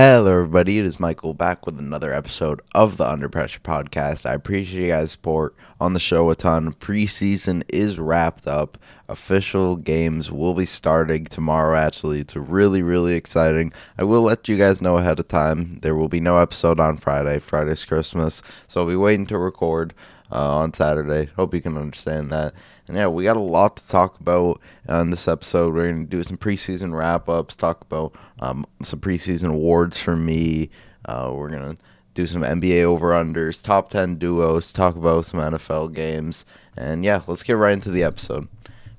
[0.00, 0.78] Hello, everybody.
[0.78, 4.30] It is Michael back with another episode of the Under Pressure podcast.
[4.30, 6.72] I appreciate you guys' support on the show a ton.
[6.72, 8.78] Preseason is wrapped up.
[9.08, 12.20] Official games will be starting tomorrow, actually.
[12.20, 13.72] It's really, really exciting.
[13.98, 15.80] I will let you guys know ahead of time.
[15.80, 17.40] There will be no episode on Friday.
[17.40, 18.40] Friday's Christmas.
[18.68, 19.94] So I'll be waiting to record
[20.30, 21.30] uh, on Saturday.
[21.36, 22.54] Hope you can understand that.
[22.86, 25.74] And yeah, we got a lot to talk about on this episode.
[25.74, 30.16] We're going to do some preseason wrap ups, talk about um, some preseason awards for
[30.16, 30.70] me.
[31.04, 31.82] Uh, we're going to
[32.14, 36.44] do some NBA over unders, top 10 duos, talk about some NFL games.
[36.76, 38.48] And yeah, let's get right into the episode.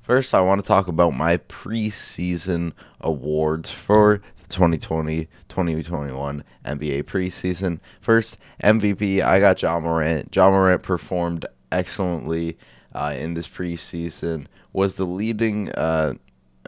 [0.02, 7.80] First, I want to talk about my preseason awards for 2020 2021 NBA preseason.
[8.00, 10.34] First, MVP, I got Ja Morant.
[10.34, 12.58] Ja Morant performed excellently
[12.94, 16.14] uh, in this preseason, was the leading uh,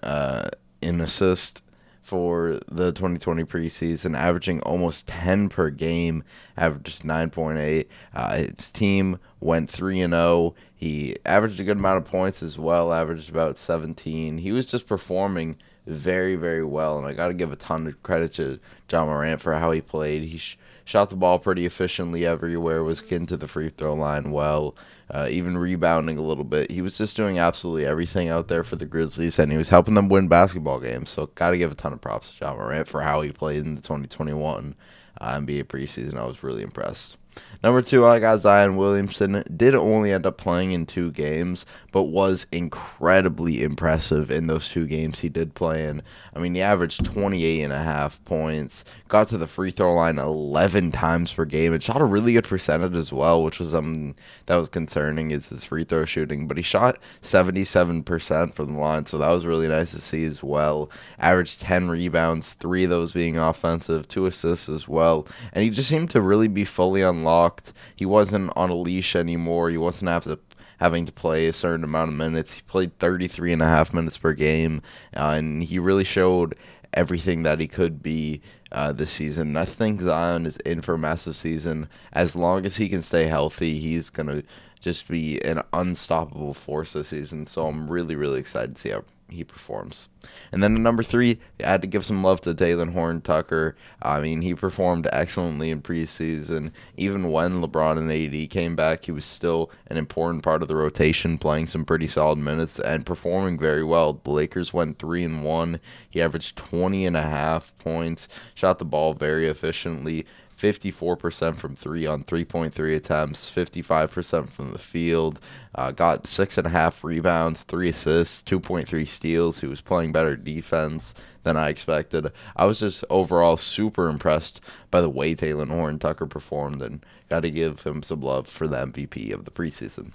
[0.02, 0.48] uh,
[0.80, 1.62] in assist
[2.02, 6.24] for the 2020 preseason, averaging almost 10 per game,
[6.56, 7.86] averaged 9.8.
[8.14, 10.54] Uh, his team went 3 and 0.
[10.74, 14.38] He averaged a good amount of points as well, averaged about 17.
[14.38, 18.02] He was just performing very, very well, and I got to give a ton of
[18.02, 18.58] credit to
[18.90, 20.22] Ja Morant for how he played.
[20.22, 24.30] He sh- shot the ball pretty efficiently everywhere, was getting to the free throw line
[24.30, 24.76] well,
[25.10, 26.70] uh, even rebounding a little bit.
[26.70, 29.94] He was just doing absolutely everything out there for the Grizzlies, and he was helping
[29.94, 31.10] them win basketball games.
[31.10, 33.64] So, got to give a ton of props to Ja Morant for how he played
[33.64, 34.74] in the 2021
[35.20, 36.16] uh, NBA preseason.
[36.16, 37.16] I was really impressed.
[37.62, 39.44] Number two, I got Zion Williamson.
[39.56, 44.84] Did only end up playing in two games, but was incredibly impressive in those two
[44.84, 46.02] games he did play in.
[46.34, 50.18] I mean, he averaged 28 and a half points, got to the free throw line
[50.18, 54.16] 11 times per game, and shot a really good percentage as well, which was something
[54.46, 56.48] that was concerning is his free throw shooting.
[56.48, 60.42] But he shot 77% from the line, so that was really nice to see as
[60.42, 60.90] well.
[61.16, 65.28] Averaged 10 rebounds, three of those being offensive, two assists as well.
[65.52, 67.72] And he just seemed to really be fully unlocked.
[67.94, 69.70] He wasn't on a leash anymore.
[69.70, 70.42] He wasn't having to
[70.78, 72.54] having to play a certain amount of minutes.
[72.54, 74.82] He played 33 and a half minutes per game,
[75.16, 76.56] uh, and he really showed
[76.92, 79.56] everything that he could be uh, this season.
[79.56, 81.88] I think Zion is in for a massive season.
[82.12, 84.42] As long as he can stay healthy, he's going to
[84.82, 87.46] just be an unstoppable force this season.
[87.46, 90.08] So I'm really, really excited to see how he performs.
[90.50, 93.76] And then number three, I had to give some love to Talen Horton-Tucker.
[94.02, 96.72] I mean, he performed excellently in preseason.
[96.96, 100.76] Even when LeBron and AD came back, he was still an important part of the
[100.76, 104.20] rotation, playing some pretty solid minutes and performing very well.
[104.22, 105.80] The Lakers went three and one.
[106.10, 110.26] He averaged 20 and a half points, shot the ball very efficiently.
[110.62, 115.40] 54% from three on 3.3 attempts, 55% from the field.
[115.74, 119.58] Uh, got six and a half rebounds, three assists, 2.3 steals.
[119.58, 122.30] He was playing better defense than I expected.
[122.54, 124.60] I was just overall super impressed
[124.92, 128.76] by the way Talen Horton-Tucker performed and got to give him some love for the
[128.76, 130.12] MVP of the preseason.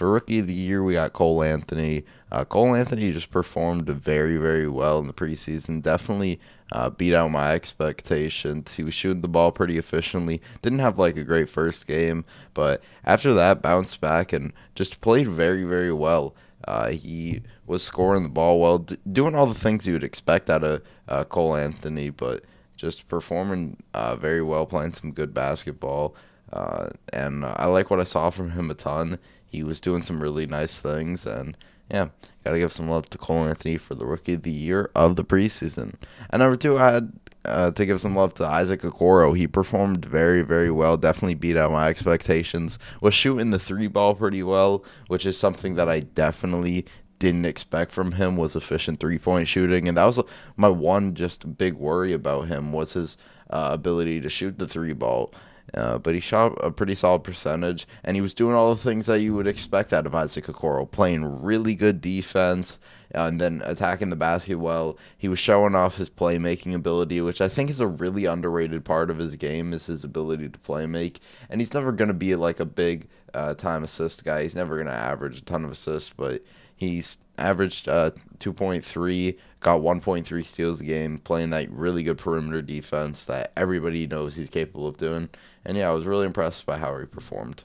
[0.00, 2.06] For rookie of the year, we got Cole Anthony.
[2.32, 5.82] Uh, Cole Anthony just performed very, very well in the preseason.
[5.82, 6.40] Definitely
[6.72, 8.76] uh, beat out my expectations.
[8.76, 10.40] He was shooting the ball pretty efficiently.
[10.62, 12.24] Didn't have like a great first game,
[12.54, 16.34] but after that, bounced back and just played very, very well.
[16.66, 20.48] Uh, he was scoring the ball well, d- doing all the things you would expect
[20.48, 22.42] out of uh, Cole Anthony, but
[22.74, 26.14] just performing uh, very well, playing some good basketball.
[26.50, 29.18] Uh, and I like what I saw from him a ton
[29.50, 31.56] he was doing some really nice things, and
[31.90, 32.08] yeah,
[32.44, 35.24] gotta give some love to Cole Anthony for the Rookie of the Year of the
[35.24, 35.94] preseason.
[36.30, 37.12] And number two, I had
[37.44, 39.36] uh, to give some love to Isaac Okoro.
[39.36, 40.96] He performed very, very well.
[40.96, 42.78] Definitely beat out my expectations.
[43.00, 46.86] Was shooting the three ball pretty well, which is something that I definitely
[47.18, 48.36] didn't expect from him.
[48.36, 50.20] Was efficient three point shooting, and that was
[50.56, 53.16] my one just big worry about him was his
[53.50, 55.32] uh, ability to shoot the three ball.
[55.74, 59.06] Uh, but he shot a pretty solid percentage, and he was doing all the things
[59.06, 62.78] that you would expect out of Isaac Okoro, playing really good defense,
[63.12, 64.96] and then attacking the basket well.
[65.16, 69.10] He was showing off his playmaking ability, which I think is a really underrated part
[69.10, 71.20] of his game, is his ability to play make.
[71.48, 74.42] And he's never going to be like a big uh, time assist guy.
[74.42, 76.42] He's never going to average a ton of assists, but
[76.80, 83.26] he's averaged uh, 2.3, got 1.3 steals a game, playing that really good perimeter defense
[83.26, 85.28] that everybody knows he's capable of doing.
[85.64, 87.64] And yeah, I was really impressed by how he performed.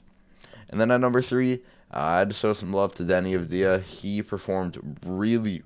[0.68, 1.54] And then at number three,
[1.92, 3.82] uh, I had to show some love to Deni Avdija.
[3.82, 5.62] He performed really,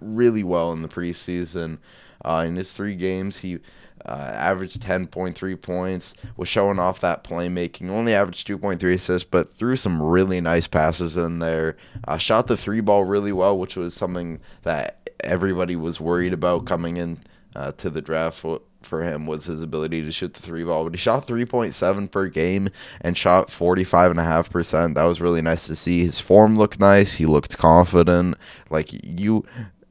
[0.00, 1.78] really well in the preseason.
[2.24, 3.58] Uh, in his three games, he
[4.06, 7.90] uh, averaged 10.3 points, was showing off that playmaking.
[7.90, 11.76] Only averaged 2.3 assists, but threw some really nice passes in there.
[12.06, 16.66] Uh, shot the three ball really well, which was something that everybody was worried about
[16.66, 17.18] coming in
[17.54, 18.44] uh, to the draft.
[18.82, 20.84] for him was his ability to shoot the three ball.
[20.84, 22.70] But he shot 3.7 per game
[23.02, 24.94] and shot 45.5%.
[24.94, 26.00] That was really nice to see.
[26.00, 27.14] His form looked nice.
[27.14, 28.36] He looked confident.
[28.70, 29.44] Like you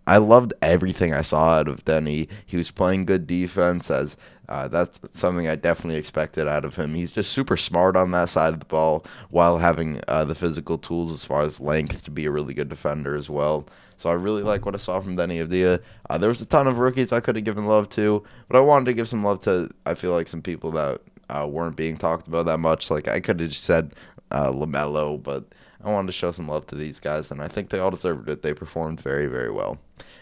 [0.09, 2.27] I loved everything I saw out of Deni.
[2.47, 4.17] He was playing good defense as
[4.49, 6.95] uh, that's something I definitely expected out of him.
[6.95, 10.79] He's just super smart on that side of the ball while having uh, the physical
[10.79, 13.67] tools as far as length to be a really good defender as well.
[13.97, 15.79] So I really like what I saw from Deni Avdija.
[16.09, 18.61] Uh, there was a ton of rookies I could have given love to, but I
[18.61, 21.97] wanted to give some love to, I feel like, some people that uh, weren't being
[21.97, 22.89] talked about that much.
[22.89, 23.93] Like I could have just said
[24.31, 25.45] uh, LaMelo, but
[25.81, 28.27] I wanted to show some love to these guys, and I think they all deserved
[28.27, 28.41] it.
[28.41, 29.77] They performed very, very well.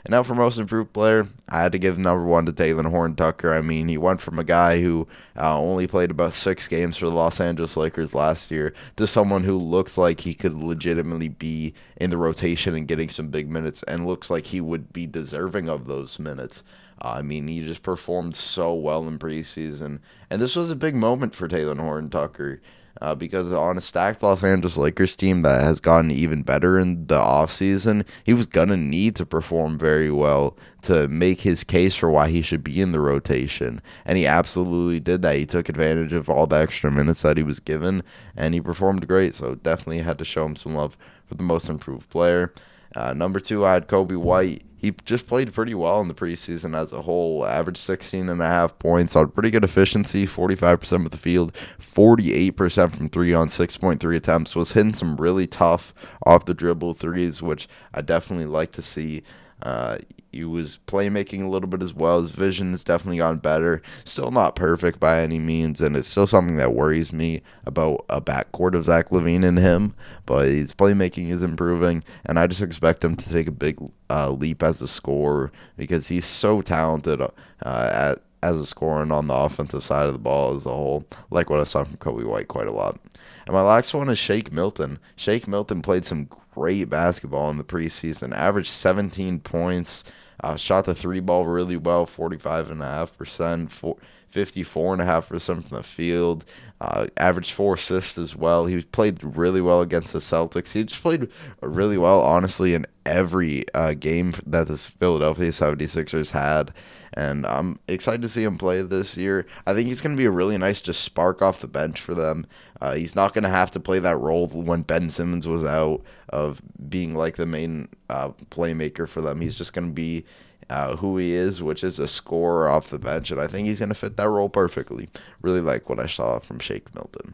[0.06, 3.51] And now for most improved player, I had to give number one to Talen Horton-Tucker.
[3.51, 7.06] I mean, he went from a guy who uh, only played about six games for
[7.06, 11.74] the Los Angeles Lakers last year to someone who looks like he could legitimately be
[11.95, 15.69] in the rotation and getting some big minutes, and looks like he would be deserving
[15.69, 16.63] of those minutes.
[17.01, 20.00] Uh, I mean, he just performed so well in preseason,
[20.30, 22.62] and this was a big moment for Talen Horton-Tucker
[23.01, 27.07] uh, because on a stacked Los Angeles Lakers team that has gotten even better in
[27.07, 31.95] the offseason, he was going to need to perform very well to make his case
[31.95, 33.81] for why he should be in the rotation.
[34.05, 35.35] And he absolutely did that.
[35.35, 38.03] He took advantage of all the extra minutes that he was given,
[38.35, 39.35] and he performed great.
[39.35, 42.53] So definitely had to show him some love for the most improved player.
[42.95, 46.77] Uh, number two, I had Coby White he just played pretty well in the preseason
[46.77, 47.45] as a whole.
[47.45, 52.95] Averaged 16 and a half points on pretty good efficiency, 45% of the field, 48%
[52.95, 54.55] from three on 6.3 attempts.
[54.55, 55.95] Was hitting some really tough
[56.27, 59.23] off the dribble threes, which I definitely like to see.
[59.63, 59.97] Uh,
[60.31, 62.21] he was playmaking a little bit as well.
[62.21, 63.81] His vision has definitely gotten better.
[64.03, 68.21] Still not perfect by any means, and it's still something that worries me about a
[68.21, 69.94] backcourt of Zach LaVine and him.
[70.25, 73.77] But his playmaking is improving, and I just expect him to take a big
[74.09, 77.30] uh, leap as a scorer because he's so talented uh,
[77.65, 81.06] at as a scorer and on the offensive side of the ball as a whole.
[81.31, 83.00] Like what I saw from Coby White quite a lot.
[83.47, 84.99] And my last one is Shake Milton.
[85.15, 90.03] Shake Milton played some great basketball in the preseason, averaged 17 points,
[90.44, 93.95] uh, shot the three ball really well, 45.5%,
[94.33, 96.44] 54.5% from the field,
[96.81, 98.65] uh, averaged four assists as well.
[98.65, 100.73] He played really well against the Celtics.
[100.73, 101.29] He just played
[101.61, 106.73] really well, honestly, in every uh, game that the Philadelphia 76ers had
[107.13, 109.45] and I'm excited to see him play this year.
[109.65, 112.13] I think he's going to be a really nice just spark off the bench for
[112.13, 112.45] them.
[112.81, 116.01] Uh, he's not going to have to play that role when Ben Simmons was out
[116.30, 119.42] of being like the main uh, playmaker for them.
[119.42, 120.25] He's just going to be
[120.69, 123.80] uh, who he is, which is a scorer off the bench, and I think he's
[123.80, 125.09] going to fit that role perfectly.
[125.42, 127.33] Really like what I saw from Shake Milton.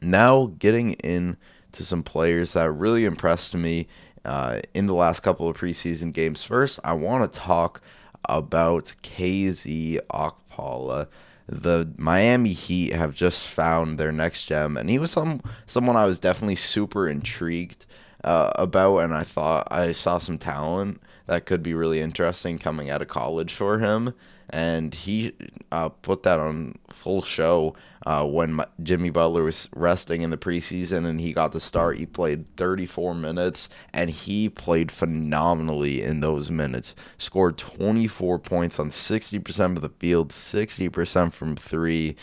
[0.00, 1.36] Now getting into
[1.72, 3.86] some players that really impressed me
[4.24, 6.42] uh, in the last couple of preseason games.
[6.42, 7.80] First, I want to talk
[8.26, 11.08] about KZ Okpala.
[11.48, 16.06] The Miami Heat have just found their next gem, and he was some someone I
[16.06, 17.86] was definitely super intrigued
[18.24, 22.90] uh, about, and I thought I saw some talent that could be really interesting coming
[22.90, 24.14] out of college for him
[24.50, 25.32] and he
[25.72, 27.74] uh, put that on full show
[28.06, 31.98] uh, when Jimmy Butler was resting in the preseason and he got the start.
[31.98, 36.94] He played 34 minutes and he played phenomenally in those minutes.
[37.18, 42.14] Scored 24 points on 60% of the field, 60% from three,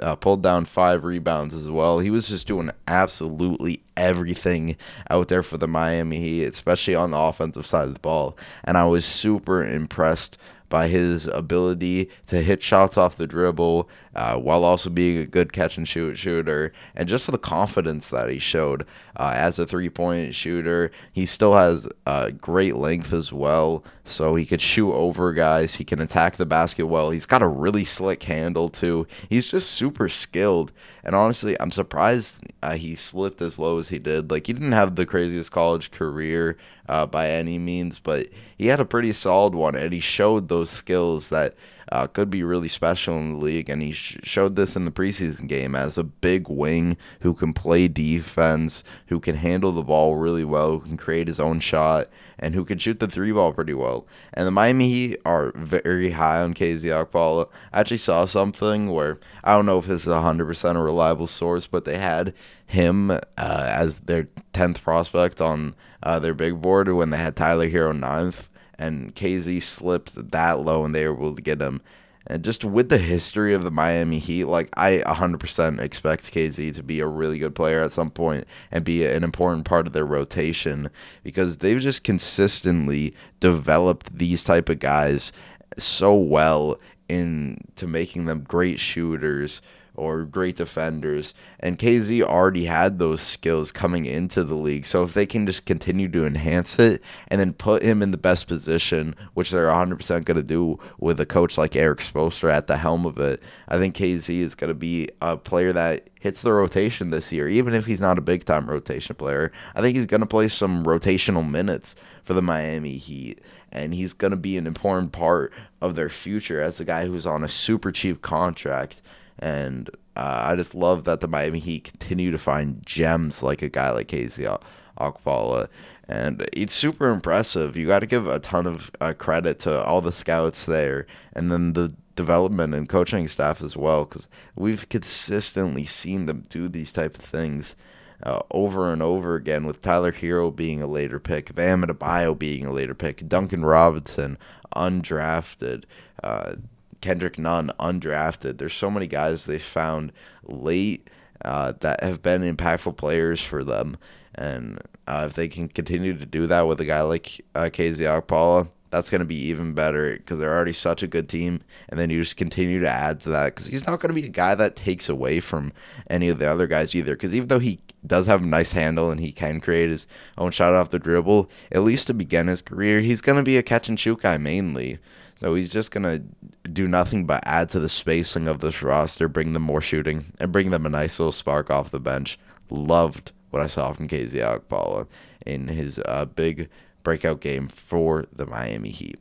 [0.00, 1.98] uh, pulled down five rebounds as well.
[1.98, 4.76] He was just doing absolutely everything
[5.08, 8.36] out there for the Miami Heat, especially on the offensive side of the ball.
[8.64, 10.36] And I was super impressed
[10.72, 15.52] by his ability to hit shots off the dribble uh, while also being a good
[15.52, 18.86] catch and shoot shooter, and just the confidence that he showed
[19.16, 20.90] uh, as a three point shooter.
[21.12, 25.74] He still has uh, great length as well, so he could shoot over guys.
[25.74, 27.10] He can attack the basket well.
[27.10, 29.06] He's got a really slick handle too.
[29.28, 30.72] He's just super skilled,
[31.04, 34.30] and honestly, I'm surprised uh, he slipped as low as he did.
[34.30, 36.56] Like he didn't have the craziest college career
[36.92, 40.68] uh, by any means, but he had a pretty solid one, and he showed those
[40.68, 41.54] skills that
[41.90, 43.68] uh, could be really special in the league.
[43.68, 47.52] And he sh- showed this in the preseason game as a big wing who can
[47.52, 52.08] play defense, who can handle the ball really well, who can create his own shot,
[52.38, 54.06] and who can shoot the three ball pretty well.
[54.34, 57.48] And the Miami Heat are very high on KZ Okpala.
[57.72, 61.66] I actually saw something where I don't know if this is 100% a reliable source,
[61.66, 62.34] but they had
[62.66, 67.68] him uh, as their 10th prospect on uh, their big board when they had Tyler
[67.68, 68.48] Herro ninth
[68.82, 71.80] and KZ slipped that low and they were able to get him.
[72.26, 76.82] And just with the history of the Miami Heat, like I 100% expect KZ to
[76.82, 80.06] be a really good player at some point and be an important part of their
[80.06, 80.90] rotation
[81.24, 85.32] because they've just consistently developed these type of guys
[85.78, 89.62] so well into making them great shooters
[89.94, 91.34] or great defenders.
[91.60, 94.86] And KZ already had those skills coming into the league.
[94.86, 98.16] So if they can just continue to enhance it and then put him in the
[98.16, 102.66] best position, which they're 100% going to do with a coach like Erik Spoelstra at
[102.66, 106.42] the helm of it, I think KZ is going to be a player that hits
[106.42, 109.52] the rotation this year, even if he's not a big time rotation player.
[109.74, 113.40] I think he's going to play some rotational minutes for the Miami Heat.
[113.72, 117.26] And he's going to be an important part of their future as a guy who's
[117.26, 119.02] on a super cheap contract
[119.42, 123.68] and uh, I just love that the Miami Heat continue to find gems like a
[123.68, 124.62] guy like KZ
[125.00, 125.68] Okpala.
[126.08, 127.76] And it's super impressive.
[127.76, 131.50] You got to give a ton of uh, credit to all the scouts there and
[131.50, 136.92] then the development and coaching staff as well because we've consistently seen them do these
[136.92, 137.74] type of things
[138.22, 142.66] uh, over and over again with Tyler Herro being a later pick, Bam Adebayo being
[142.66, 144.38] a later pick, Duncan Robinson
[144.76, 145.84] undrafted,
[146.22, 146.54] uh,
[147.02, 148.56] Kendrick Nunn undrafted.
[148.56, 150.12] There's so many guys they found
[150.44, 151.10] late
[151.44, 153.98] uh, that have been impactful players for them,
[154.34, 158.68] and uh, if they can continue to do that with a guy like uh, KZ
[158.92, 161.62] that's going to be even better because they're already such a good team.
[161.88, 164.26] And then you just continue to add to that because he's not going to be
[164.26, 165.72] a guy that takes away from
[166.10, 167.14] any of the other guys either.
[167.14, 170.06] Because even though he does have a nice handle and he can create his
[170.36, 173.56] own shot off the dribble, at least to begin his career, he's going to be
[173.56, 174.98] a catch and shoot guy mainly.
[175.42, 176.22] So he's just going to
[176.68, 180.52] do nothing but add to the spacing of this roster, bring them more shooting, and
[180.52, 182.38] bring them a nice little spark off the bench.
[182.70, 185.08] Loved what I saw from KZ Okpala
[185.44, 186.68] in his uh, big
[187.02, 189.18] breakout game for the Miami Heat.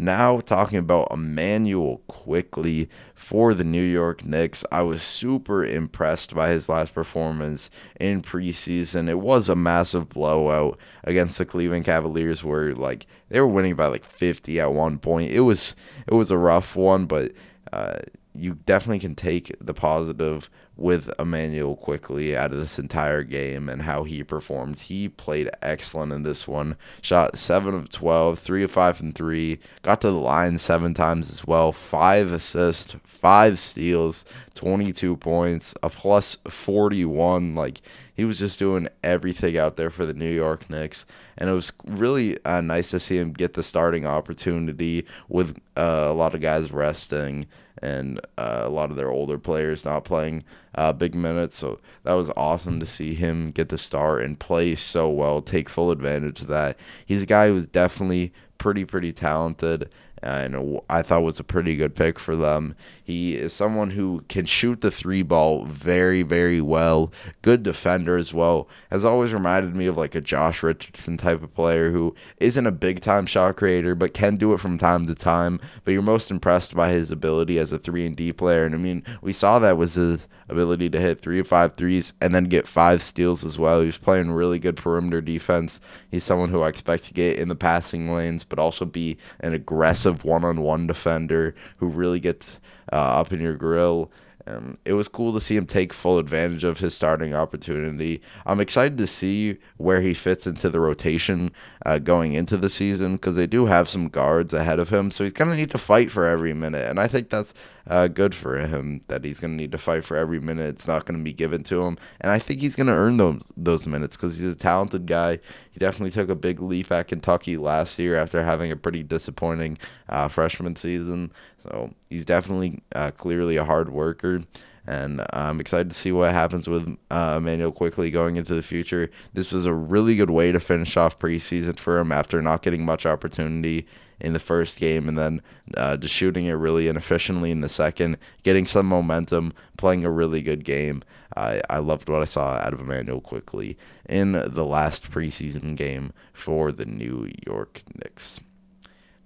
[0.00, 6.48] Now, talking about Immanuel Quickley for the New York Knicks, I was super impressed by
[6.48, 7.68] his last performance
[8.00, 9.10] in preseason.
[9.10, 13.88] It was a massive blowout against the Cleveland Cavaliers, where like they were winning by
[13.88, 15.32] like 50 at one point.
[15.32, 15.76] It was
[16.06, 17.32] it was a rough one, but
[17.70, 17.98] uh,
[18.32, 20.48] you definitely can take the positive
[20.80, 24.80] with Immanuel Quickley out of this entire game and how he performed.
[24.80, 26.76] He played excellent in this one.
[27.02, 29.60] Shot 7 of 12, 3 of 5 and 3.
[29.82, 31.70] Got to the line 7 times as well.
[31.70, 37.54] 5 assists, 5 steals, 22 points, a plus 41.
[37.54, 37.82] Like
[38.14, 41.06] he was just doing everything out there for the New York Knicks,
[41.38, 46.08] and it was really uh, nice to see him get the starting opportunity with uh,
[46.08, 47.46] a lot of guys resting
[47.82, 50.44] and uh, a lot of their older players not playing
[50.74, 51.58] uh, big minutes.
[51.58, 55.68] So that was awesome to see him get the start and play so well, take
[55.68, 56.78] full advantage of that.
[57.04, 59.88] He's a guy who's definitely pretty pretty talented
[60.22, 62.74] and I thought was a pretty good pick for them.
[63.02, 67.12] He is someone who can shoot the three ball very, very well.
[67.42, 68.68] Good defender as well.
[68.90, 72.72] Has always reminded me of like a Josh Richardson type of player who isn't a
[72.72, 75.60] big time shot creator, but can do it from time to time.
[75.84, 78.64] But you're most impressed by his ability as a three and D player.
[78.64, 82.14] And I mean, we saw that was his ability to hit three or five threes
[82.20, 83.80] and then get five steals as well.
[83.80, 85.80] He's playing really good perimeter defense.
[86.10, 89.54] He's someone who I expect to get in the passing lanes, but also be an
[89.54, 92.58] aggressive one on one defender who really gets
[92.92, 94.10] uh, up in your grill
[94.46, 98.20] um, it was cool to see him take full advantage of his starting opportunity.
[98.46, 101.52] I'm excited to see where he fits into the rotation
[101.86, 105.24] uh, going into the season because they do have some guards ahead of him, so
[105.24, 107.54] he's going to need to fight for every minute, and I think that's
[107.86, 110.68] uh, good for him that he's going to need to fight for every minute.
[110.68, 113.16] It's not going to be given to him, and I think he's going to earn
[113.16, 115.38] those those minutes because he's a talented guy.
[115.70, 119.78] He definitely took a big leap at Kentucky last year after having a pretty disappointing
[120.08, 121.32] uh, freshman season.
[121.58, 124.42] So he's definitely uh, clearly a hard worker.
[124.86, 129.10] And I'm excited to see what happens with uh, Immanuel Quickley going into the future.
[129.34, 132.84] This was a really good way to finish off preseason for him after not getting
[132.84, 133.86] much opportunity
[134.20, 135.42] in the first game and then
[135.76, 140.42] uh, just shooting it really inefficiently in the second, getting some momentum, playing a really
[140.42, 141.02] good game.
[141.36, 146.12] I, I loved what I saw out of Immanuel Quickley in the last preseason game
[146.32, 148.40] for the New York Knicks.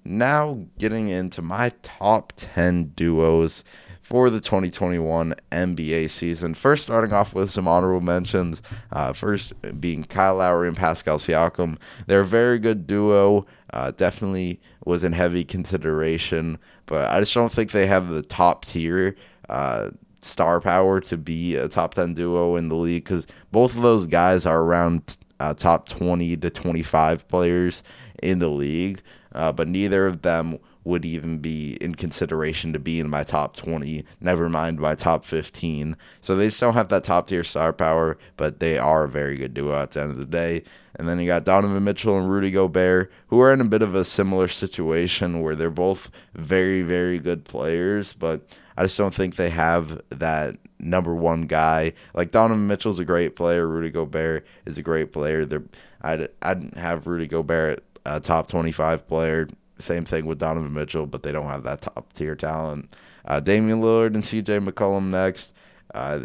[0.05, 3.65] Now, getting into my top 10 duos
[4.05, 6.53] for the 2021 NBA season.
[6.53, 8.61] First, starting off with some honorable mentions.
[8.93, 11.79] Uh, first, being Kyle Lowry and Pascal Siakam.
[12.07, 13.47] They're a very good duo.
[13.73, 18.65] Uh, definitely was in heavy consideration, but I just don't think they have the top
[18.65, 19.17] tier
[19.49, 23.83] uh, star power to be a top 10 duo in the league because both of
[23.83, 27.83] those guys are around uh, top 20 to 25 players
[28.23, 29.03] in the league,
[29.35, 33.57] uh, but neither of them would even be in consideration to be in my top
[33.57, 35.97] 20, never mind my top 15.
[36.21, 39.37] So they just don't have that top tier star power, but they are a very
[39.37, 40.63] good duo at the end of the day.
[40.97, 43.95] And then you got Donovan Mitchell and Rudy Gobert, who are in a bit of
[43.95, 48.43] a similar situation where they're both very, very good players, but
[48.77, 51.95] I just don't think they have that number one guy.
[52.13, 53.67] Like Donovan Mitchell's a great player.
[53.67, 55.45] Rudy Gobert is a great player.
[55.45, 55.65] They're,
[56.03, 59.49] I'd, I'd have Rudy Gobert a top 25 player.
[59.79, 62.95] Same thing with Donovan Mitchell, but they don't have that top tier talent.
[63.25, 65.53] Uh, Damian Lillard and CJ McCollum next.
[65.95, 66.21] Uh,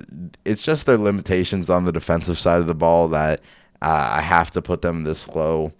[0.45, 3.39] it's just their limitations on the defensive side of the ball that
[3.81, 5.73] uh, I have to put them this low.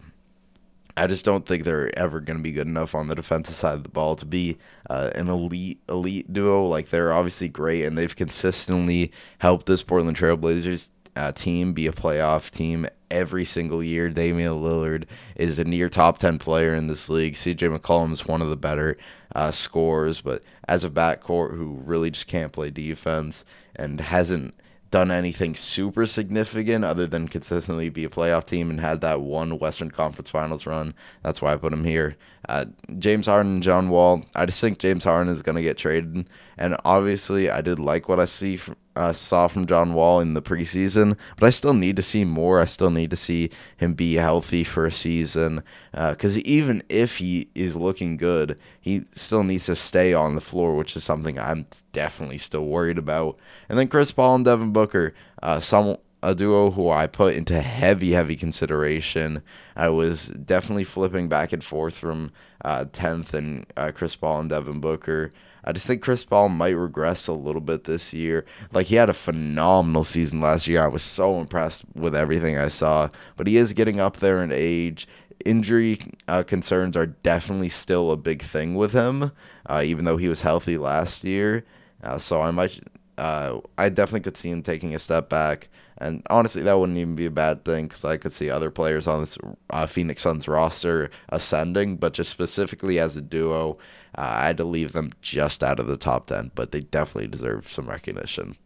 [0.98, 3.76] I just don't think they're ever going to be good enough on the defensive side
[3.76, 4.58] of the ball to be
[4.90, 6.66] uh, an elite elite duo.
[6.66, 11.94] Like they're obviously great and they've consistently helped this Portland Trailblazers uh, team be a
[11.94, 14.10] playoff team every single year.
[14.10, 17.36] Damian Lillard is a near top 10 player in this league.
[17.36, 18.98] CJ McCollum is one of the better
[19.36, 24.54] uh, scorers, but as a backcourt who really just can't play defense and hasn't
[24.92, 29.60] done anything super significant other than consistently be a playoff team and had that one
[29.60, 30.94] Western Conference Finals run.
[31.22, 32.18] That's why I put him here.
[32.48, 32.66] Uh,
[32.98, 34.24] James Harden and John Wall.
[34.36, 38.10] I just think James Harden is going to get traded, and obviously I did like
[38.10, 41.74] what I see from, uh, saw from John Wall in the preseason, but I still
[41.74, 42.60] need to see more.
[42.60, 45.64] I still need to see him be healthy for a season
[45.94, 50.42] because uh, even if he is looking good, he still needs to stay on the
[50.42, 53.40] floor, which is something I'm definitely still worried about.
[53.70, 57.62] And then Chris Paul and Devin Booker, uh, some a duo who I put into
[57.62, 59.42] heavy, heavy consideration.
[59.78, 62.34] I was definitely flipping back and forth from
[62.66, 65.32] uh, 10th and uh, Chris Paul and Devin Booker.
[65.70, 68.44] I just think Chris Paul might regress a little bit this year.
[68.74, 70.84] Like he had a phenomenal season last year.
[70.84, 74.52] I was so impressed with everything I saw, but he is getting up there in
[74.52, 75.08] age.
[75.46, 79.32] Injury uh, concerns are definitely still a big thing with him,
[79.68, 81.64] uh, even though he was healthy last year.
[82.02, 82.80] Uh, so I might,
[83.20, 85.70] uh, I definitely could see him taking a step back.
[86.00, 89.06] And honestly, that wouldn't even be a bad thing because I could see other players
[89.06, 89.38] on this
[89.70, 91.98] uh, Phoenix Suns roster ascending.
[91.98, 93.78] But just specifically as a duo,
[94.20, 97.30] uh, I had to leave them just out of the top 10, but they definitely
[97.30, 98.58] deserve some recognition.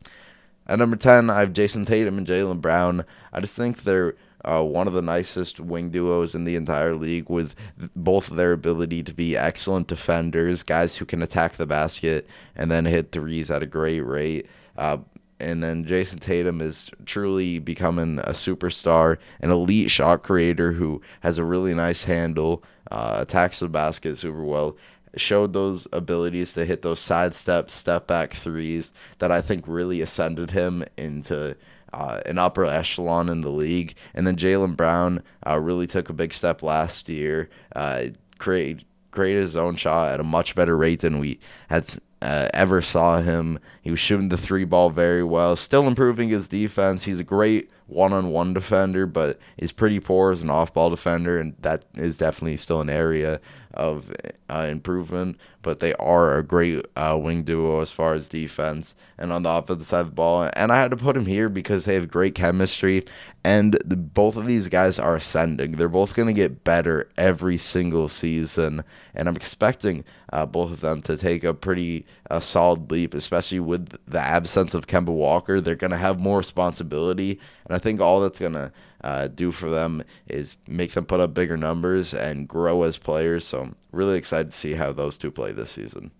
[0.66, 3.06] At number 10, I have Jayson Tatum and Jaylen Brown.
[3.32, 7.30] I just think they're uh, one of the nicest wing duos in the entire league
[7.30, 7.54] with
[7.96, 12.86] both their ability to be excellent defenders, guys who can attack the basket and then
[12.86, 14.48] hit threes at a great rate.
[14.76, 14.98] Uh,
[15.40, 21.38] and then Jayson Tatum is truly becoming a superstar, an elite shot creator who has
[21.38, 24.78] a really nice handle, uh, attacks the basket super well.
[25.16, 30.52] Showed those abilities to hit those sidestep, step back threes that I think really ascended
[30.52, 31.56] him into
[31.94, 33.96] uh, an upper echelon in the league.
[34.14, 38.06] And then Jaylen Brown uh, really took a big step last year, uh,
[38.40, 41.86] create, created his own shot at a much better rate than we had
[42.24, 43.60] uh, ever saw him.
[43.82, 47.04] He was shooting the three ball very well, still improving his defense.
[47.04, 50.90] He's a great one on one defender, but he's pretty poor as an off ball
[50.90, 53.42] defender, and that is definitely still an area
[53.74, 54.12] of
[54.50, 55.38] uh, improvement.
[55.62, 59.50] But they are a great uh, wing duo as far as defense and on the
[59.50, 60.50] offensive side of the ball.
[60.54, 63.06] And I had to put him here because they have great chemistry,
[63.44, 65.74] and the, both of these guys are ascending.
[65.74, 68.84] They're both going to get better every single season,
[69.16, 73.60] and I'm expecting uh, both of them to take a pretty uh, solid leap, especially
[73.60, 75.62] with the absence of Kemba Walker.
[75.62, 78.72] They're going to have more responsibility, and I think all that's going to
[79.04, 83.46] uh, do for them is make them put up bigger numbers and grow as players.
[83.46, 86.12] So I'm really excited to see how those two play this season.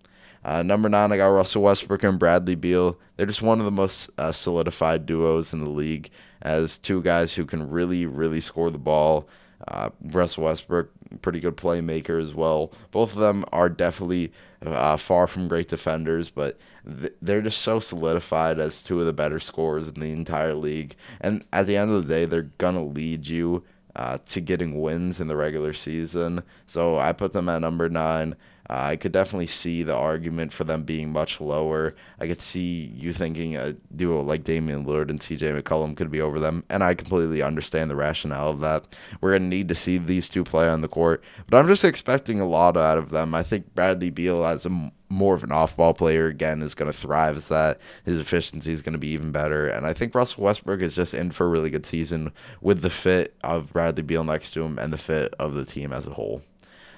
[0.44, 2.98] Uh, number nine, I got Russell Westbrook and Bradley Beal.
[3.16, 6.10] They're just one of the most uh, solidified duos in the league
[6.42, 9.26] as two guys who can really, really score the ball.
[9.66, 10.90] Uh, Russell Westbrook,
[11.22, 12.72] pretty good playmaker as well.
[12.90, 14.32] Both of them are definitely
[14.66, 16.58] uh, far from great defenders, but
[17.00, 20.94] th- they're just so solidified as two of the better scorers in the entire league.
[21.20, 23.64] And at the end of the day, they're going to lead you
[23.96, 26.42] uh, to getting wins in the regular season.
[26.66, 28.34] So I put them at number nine.
[28.68, 31.94] Uh, I could definitely see the argument for them being much lower.
[32.18, 36.20] I could see you thinking a duo like Damian Lillard and CJ McCollum could be
[36.20, 38.96] over them, and I completely understand the rationale of that.
[39.20, 41.84] We're going to need to see these two play on the court, but I'm just
[41.84, 43.34] expecting a lot out of them.
[43.34, 46.96] I think Bradley Beal as a more of an off-ball player again is going to
[46.96, 50.44] thrive as that his efficiency is going to be even better and i think russell
[50.44, 54.24] westbrook is just in for a really good season with the fit of bradley beal
[54.24, 56.42] next to him and the fit of the team as a whole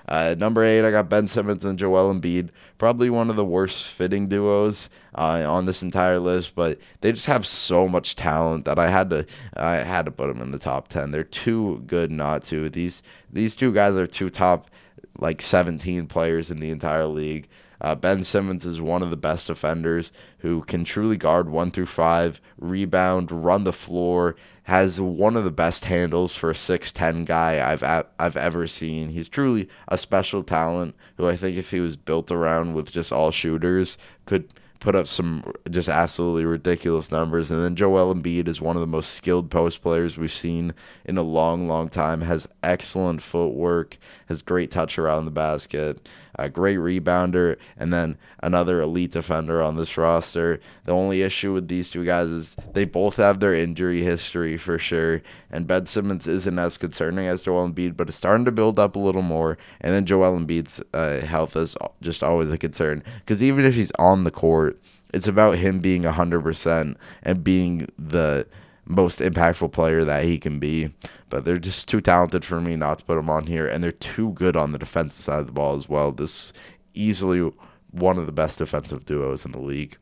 [0.09, 2.51] uh, number eight, I got Ben Simmons and Joel Embiid.
[2.79, 7.27] Probably one of the worst fitting duos uh, on this entire list, but they just
[7.27, 10.59] have so much talent that I had to I had to put them in the
[10.59, 11.11] top ten.
[11.11, 12.69] They're too good not to.
[12.69, 14.71] These these two guys are two top
[15.19, 17.49] like 17 players in the entire league.
[17.81, 21.87] Uh, ben Simmons is one of the best defenders who can truly guard one through
[21.87, 27.73] five, rebound, run the floor, has one of the best handles for a 6'10 guy
[27.73, 27.85] I've
[28.19, 29.11] I've ever seen.
[29.11, 33.13] He's truly a special talent who I think if he was built around with just
[33.13, 37.51] all shooters could put up some just absolutely ridiculous numbers.
[37.51, 41.19] And then Joel Embiid is one of the most skilled post players we've seen in
[41.19, 42.21] a long, long time.
[42.21, 46.09] Has excellent footwork, has great touch around the basket,
[46.39, 50.61] a great rebounder, and then another elite defender on this roster.
[50.85, 54.79] The only issue with these two guys is they both have their injury history for
[54.79, 55.23] sure.
[55.51, 58.97] And Ben Simmons isn't as concerning as Joel Embiid, but it's starting to build up
[58.97, 59.59] a little more.
[59.81, 63.93] And then Joel Embiid's uh, health is just always a concern because even if he's
[63.99, 64.81] on the court,
[65.15, 68.47] it's about him being 100% and being the
[68.87, 70.93] most impactful player that he can be.
[71.29, 73.93] But they're just too talented for me not to put them on here, and they're
[73.93, 76.13] too good on the defensive side of the ball as well.
[76.13, 76.53] This
[76.95, 77.51] easily
[77.91, 79.97] one of the best defensive duos in the league.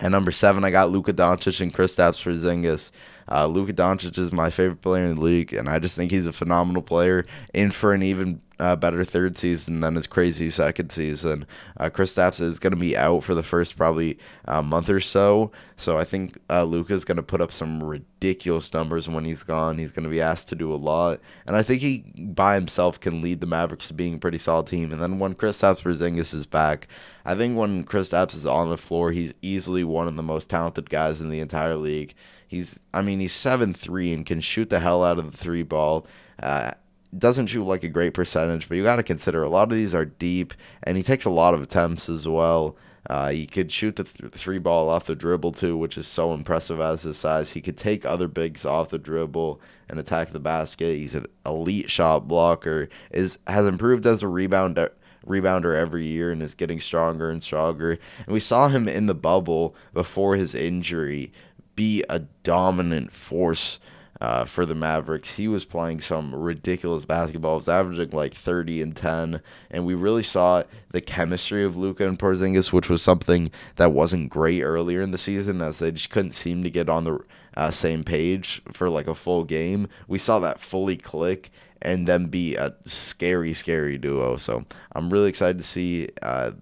[0.00, 2.90] At number seven, I got Luka Doncic and Kristaps Porzingis.
[3.30, 6.26] Uh, Luka Doncic is my favorite player in the league, and I just think he's
[6.26, 10.90] a phenomenal player in for an even uh, better third season than his crazy second
[10.90, 11.46] season.
[11.76, 15.50] Uh, Kristaps is going to be out for the first probably uh, month or so,
[15.76, 19.78] so I think uh, Luka's going to put up some ridiculous numbers when he's gone.
[19.78, 23.00] He's going to be asked to do a lot, and I think he by himself
[23.00, 24.92] can lead the Mavericks to being a pretty solid team.
[24.92, 26.86] And then when Kristaps Porzingis is back,
[27.24, 30.50] I think when Chris Kristaps is on the floor, he's easily one of the most
[30.50, 32.14] talented guys in the entire league.
[32.52, 35.62] He's, I mean, he's seven three and can shoot the hell out of the three
[35.62, 36.06] ball.
[36.38, 36.72] Uh,
[37.16, 39.94] doesn't shoot like a great percentage, but you got to consider a lot of these
[39.94, 42.76] are deep, and he takes a lot of attempts as well.
[43.08, 46.34] Uh, he could shoot the th- three ball off the dribble too, which is so
[46.34, 47.52] impressive as his size.
[47.52, 50.98] He could take other bigs off the dribble and attack the basket.
[50.98, 52.90] He's an elite shot blocker.
[53.10, 54.90] is has improved as a rebounder
[55.26, 57.98] rebounder every year and is getting stronger and stronger.
[58.26, 61.32] And we saw him in the bubble before his injury
[61.74, 63.80] be a dominant force
[64.22, 65.34] uh, for the Mavericks.
[65.34, 67.54] He was playing some ridiculous basketball.
[67.54, 69.42] He was averaging like 30 and 10.
[69.70, 74.30] And we really saw the chemistry of Luka and Porzingis, which was something that wasn't
[74.30, 77.18] great earlier in the season as they just couldn't seem to get on the
[77.56, 79.88] uh, same page for like a full game.
[80.06, 84.36] We saw that fully click and then be a scary, scary duo.
[84.36, 86.52] So I'm really excited to see uh,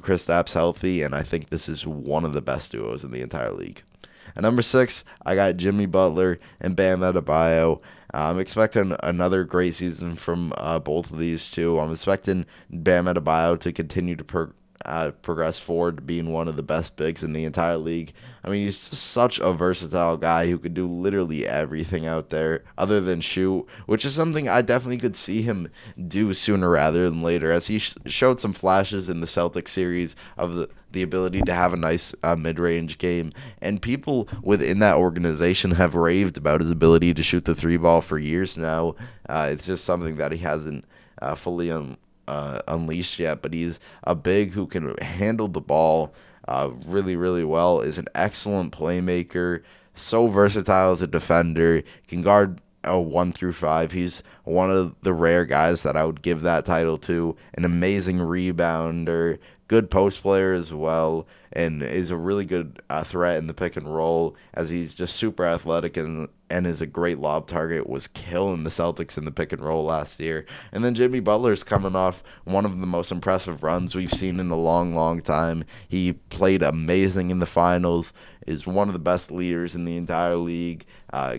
[0.00, 3.52] Kristaps healthy, and I think this is one of the best duos in the entire
[3.52, 3.82] league.
[4.38, 7.80] At number six, I got Jimmy Butler and Bam Adebayo.
[8.14, 11.80] I'm expecting another great season from uh, both of these two.
[11.80, 14.52] I'm expecting Bam Adebayo to continue to pro-
[14.84, 18.12] uh, progress forward, to being one of the best bigs in the entire league.
[18.44, 22.64] I mean, he's just such a versatile guy who could do literally everything out there
[22.76, 25.68] other than shoot, which is something I definitely could see him
[26.06, 30.14] do sooner rather than later, as he sh- showed some flashes in the Celtic series
[30.36, 33.32] of the, the ability to have a nice uh, mid range game.
[33.60, 38.00] And people within that organization have raved about his ability to shoot the three ball
[38.00, 38.94] for years now.
[39.28, 40.84] Uh, it's just something that he hasn't
[41.20, 41.96] uh, fully un-
[42.28, 46.12] uh, unleashed yet, but he's a big who can handle the ball
[46.46, 47.80] uh, really, really well.
[47.80, 49.62] Is an excellent playmaker,
[49.94, 51.82] so versatile as a defender.
[52.06, 53.92] Can guard a one through five.
[53.92, 57.34] He's one of the rare guys that I would give that title to.
[57.54, 63.38] An amazing rebounder, good post player as well, and is a really good uh, threat
[63.38, 67.18] in the pick and roll as he's just super athletic and and is a great
[67.18, 67.88] lob target.
[67.88, 71.64] Was killing the Celtics in the pick and roll last year, and then Jimmy Butler's
[71.64, 75.64] coming off one of the most impressive runs we've seen in a long, long time.
[75.88, 78.12] He played amazing in the finals.
[78.46, 80.86] Is one of the best leaders in the entire league.
[81.12, 81.38] Uh,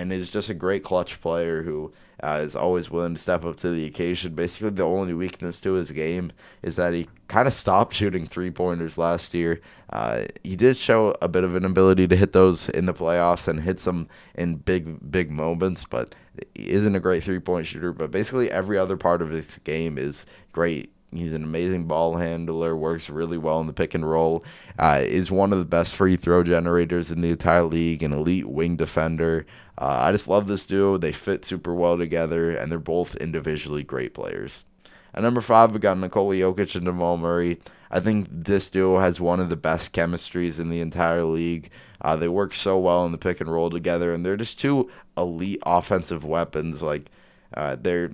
[0.00, 3.56] and is just a great clutch player who uh, is always willing to step up
[3.56, 4.34] to the occasion.
[4.34, 6.32] Basically, the only weakness to his game
[6.62, 9.60] is that he kind of stopped shooting three pointers last year.
[9.90, 13.46] Uh, he did show a bit of an ability to hit those in the playoffs
[13.46, 16.14] and hit some in big, big moments, but
[16.54, 17.92] he isn't a great three point shooter.
[17.92, 22.76] But basically, every other part of his game is great He's an amazing ball handler,
[22.76, 24.44] works really well in the pick and roll,
[24.78, 28.48] uh, is one of the best free throw generators in the entire league, an elite
[28.48, 29.44] wing defender.
[29.76, 30.98] Uh, I just love this duo.
[30.98, 34.64] They fit super well together, and they're both individually great players.
[35.12, 37.58] At number five, we've got Nikola Jokic and Jamal Murray.
[37.90, 41.70] I think this duo has one of the best chemistries in the entire league.
[42.00, 44.88] Uh, they work so well in the pick and roll together, and they're just two
[45.16, 46.82] elite offensive weapons.
[46.82, 47.10] Like
[47.54, 48.12] uh, they're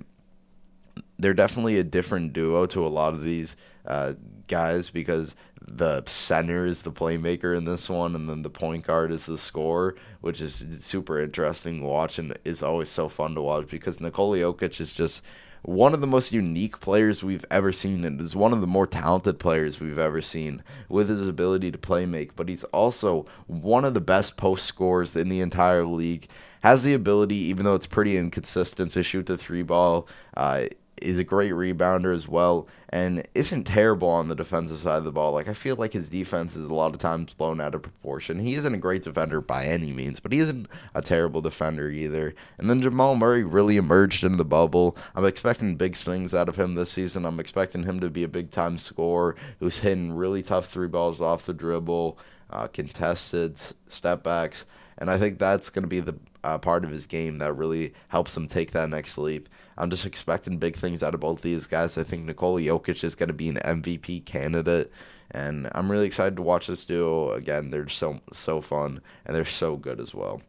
[1.19, 4.13] they're definitely a different duo to a lot of these uh,
[4.47, 5.35] guys because
[5.67, 9.37] the center is the playmaker in this one, and then the point guard is the
[9.37, 13.99] scorer, which is super interesting to watch and is always so fun to watch because
[13.99, 15.23] Nikola Jokic is just
[15.63, 18.87] one of the most unique players we've ever seen and is one of the more
[18.87, 22.35] talented players we've ever seen with his ability to play make.
[22.35, 26.27] But he's also one of the best post scorers in the entire league.
[26.61, 30.07] Has the ability, even though it's pretty inconsistent, to shoot the three ball.
[30.35, 30.65] Uh,
[31.01, 35.11] is a great rebounder as well and isn't terrible on the defensive side of the
[35.11, 35.31] ball.
[35.31, 38.39] Like I feel like his defense is a lot of times blown out of proportion.
[38.39, 42.33] He isn't a great defender by any means, but he isn't a terrible defender either.
[42.57, 44.97] And then Jamal Murray really emerged in the bubble.
[45.15, 47.25] I'm expecting big things out of him this season.
[47.25, 51.21] I'm expecting him to be a big time scorer who's hitting really tough three balls
[51.21, 52.17] off the dribble,
[52.49, 54.65] uh, contested step backs.
[54.97, 57.93] And I think that's going to be the uh, part of his game that really
[58.07, 59.49] helps him take that next leap.
[59.77, 61.97] I'm just expecting big things out of both these guys.
[61.97, 64.91] I think Nikola Jokic is going to be an MVP candidate,
[65.31, 67.69] and I'm really excited to watch this duo again.
[67.69, 70.41] They're so so fun and they're so good as well.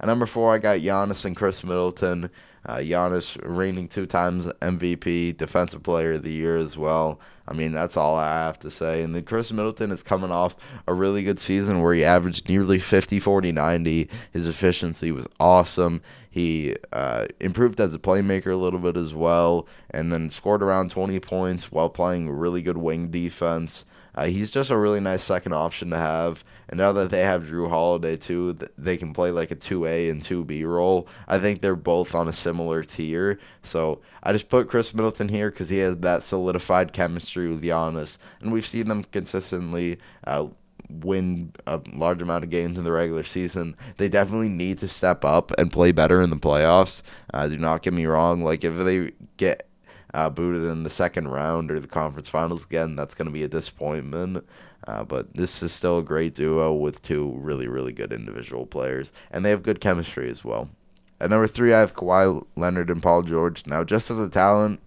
[0.00, 2.28] At number four, I got Giannis and Khris Middleton.
[2.66, 7.20] Uh, Giannis reigning two times MVP, Defensive Player of the Year as well.
[7.52, 9.02] I mean, that's all I have to say.
[9.02, 10.56] And then Khris Middleton is coming off
[10.88, 14.08] a really good season where he averaged nearly 50, 40, 90.
[14.32, 16.00] His efficiency was awesome.
[16.30, 20.88] He uh, improved as a playmaker a little bit as well, and then scored around
[20.88, 23.84] 20 points while playing really good wing defense.
[24.14, 26.44] Uh, he's just a really nice second option to have.
[26.68, 30.22] And now that they have Jrue Holiday too, they can play like a 2A and
[30.22, 31.08] 2B role.
[31.26, 33.38] I think they're both on a similar tier.
[33.62, 38.18] So I just put Khris Middleton here because he has that solidified chemistry with Giannis.
[38.40, 40.48] And we've seen them consistently uh,
[40.90, 43.76] win a large amount of games in the regular season.
[43.96, 47.02] They definitely need to step up and play better in the playoffs.
[47.32, 48.42] Uh, do not get me wrong.
[48.42, 49.68] Like, if they get
[50.14, 53.44] uh, booted in the second round or the conference finals again, that's going to be
[53.44, 54.44] a disappointment.
[54.86, 59.12] Uh, but this is still a great duo with two really, really good individual players,
[59.30, 60.68] and they have good chemistry as well.
[61.20, 63.64] At number three, I have Kawhi Leonard and Paul George.
[63.66, 64.80] Now, just as a talent,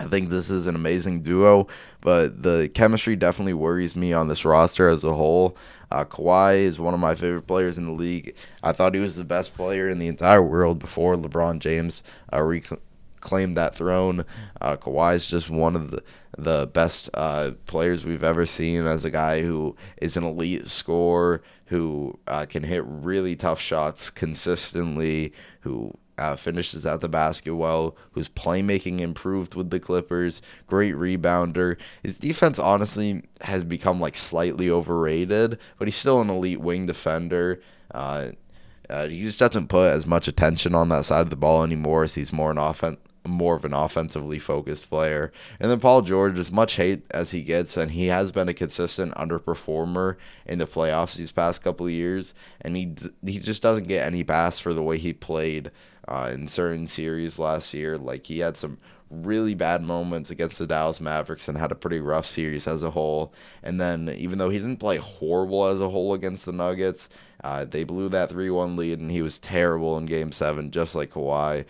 [0.00, 1.68] I think this is an amazing duo,
[2.00, 5.56] but the chemistry definitely worries me on this roster as a whole.
[5.92, 8.34] Uh, Kawhi is one of my favorite players in the league.
[8.64, 12.42] I thought he was the best player in the entire world before LeBron James uh,
[12.42, 12.80] rec-
[13.22, 14.26] claim that throne.
[14.60, 14.76] Uh,
[15.12, 16.02] is just one of the
[16.38, 21.42] the best uh, players we've ever seen as a guy who is an elite scorer,
[21.66, 27.96] who uh, can hit really tough shots consistently, who uh, finishes at the basket well,
[28.12, 31.76] whose playmaking improved with the Clippers, great rebounder.
[32.02, 37.60] His defense honestly has become like slightly overrated, but he's still an elite wing defender.
[37.92, 38.28] Uh,
[38.88, 42.04] uh, he just doesn't put as much attention on that side of the ball anymore
[42.04, 45.32] as he's more an offense more of an offensively focused player.
[45.60, 48.54] And then Paul George, as much hate as he gets, and he has been a
[48.54, 53.88] consistent underperformer in the playoffs these past couple of years, and he he just doesn't
[53.88, 55.70] get any pass for the way he played
[56.08, 57.96] uh, in certain series last year.
[57.96, 58.78] Like he had some
[59.12, 62.90] really bad moments against the Dallas Mavericks and had a pretty rough series as a
[62.90, 63.32] whole.
[63.62, 67.10] And then even though he didn't play horrible as a whole against the Nuggets,
[67.44, 70.94] uh, they blew that 3 1 lead and he was terrible in game seven, just
[70.94, 71.66] like Kawhi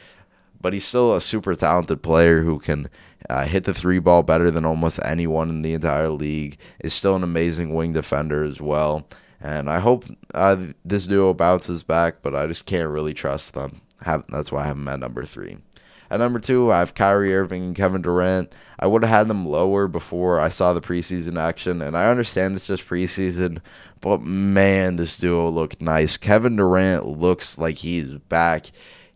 [0.62, 2.88] but he's still a super talented player who can
[3.28, 6.56] uh, hit the three ball better than almost anyone in the entire league.
[6.80, 9.06] Is still an amazing wing defender as well.
[9.40, 13.82] And I hope uh, this duo bounces back, but I just can't really trust them.
[14.02, 15.58] Have, that's why I have them at number three.
[16.12, 18.54] At number two, I have Kyrie Irving and Kevin Durant.
[18.78, 22.54] I would have had them lower before I saw the preseason action, and I understand
[22.54, 23.60] it's just preseason,
[24.02, 26.18] but man, this duo looked nice.
[26.18, 28.66] Kevin Durant looks like he's back.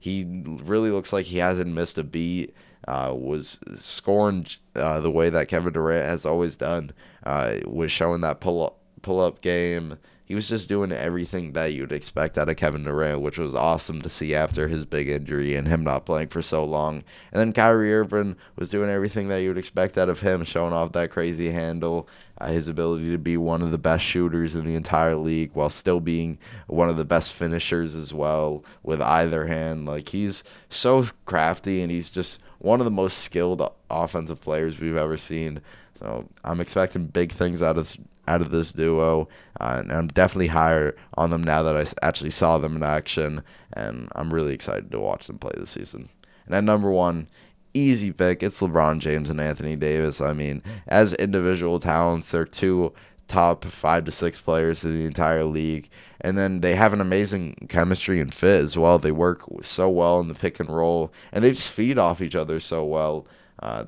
[0.07, 2.55] He really looks like he hasn't missed a beat.
[2.87, 6.92] Uh, was scoring uh, the way that Kevin Durant has always done.
[7.25, 9.99] Uh, was showing that pull up pull up game.
[10.27, 14.03] He was just doing everything that you'd expect out of Kevin Durant, which was awesome
[14.03, 17.05] to see after his big injury and him not playing for so long.
[17.31, 20.73] And then Kyrie Irving was doing everything that you would expect out of him, showing
[20.73, 22.09] off that crazy handle,
[22.39, 25.71] uh, his ability to be one of the best shooters in the entire league while
[25.71, 29.87] still being one of the best finishers as well with either hand.
[29.87, 34.97] Like he's so crafty and he's just one of the most skilled offensive players we've
[34.97, 35.61] ever seen.
[36.01, 37.97] So I'm expecting big things out of
[38.29, 39.29] out of this duo,
[39.61, 43.43] uh, and I'm definitely higher on them now that I actually saw them in action,
[43.73, 46.09] and I'm really excited to watch them play this season.
[46.47, 47.29] And at number one,
[47.75, 50.21] easy pick, it's LeBron James and Anthony Davis.
[50.21, 52.93] I mean, as individual talents, they're two
[53.29, 55.89] top five to six players in the entire league.
[56.21, 58.99] And then they have an amazing chemistry and fit as well.
[58.99, 62.35] They work so well in the pick and roll, and they just feed off each
[62.35, 63.27] other so well.
[63.61, 63.85] Uh,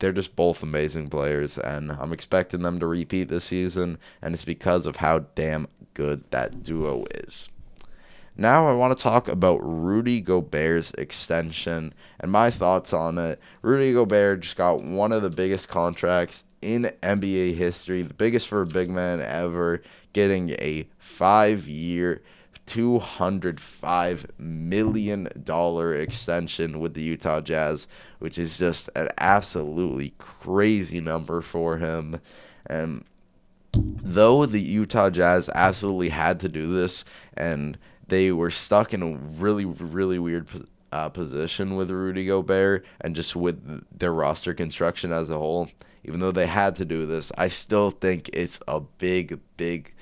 [0.00, 4.44] they're just both amazing players, and I'm expecting them to repeat this season, and it's
[4.44, 7.48] because of how damn good that duo is.
[8.36, 13.38] now I want to talk about Rudy Gobert's extension and my thoughts on it.
[13.60, 18.62] Rudy Gobert just got one of the biggest contracts in NBA history, the biggest for
[18.62, 19.82] a big man ever,
[20.12, 22.22] getting a five year,
[22.70, 25.28] $205 million
[26.00, 27.88] extension with the Utah Jazz,
[28.20, 32.20] which is just an absolutely crazy number for him.
[32.66, 33.04] And
[33.72, 37.04] though the Utah Jazz absolutely had to do this
[37.34, 40.48] and they were stuck in a really, really weird
[40.92, 45.68] uh, position with Rudy Gobert and just with their roster construction as a whole,
[46.04, 49.92] even though they had to do this, I still think it's a big, big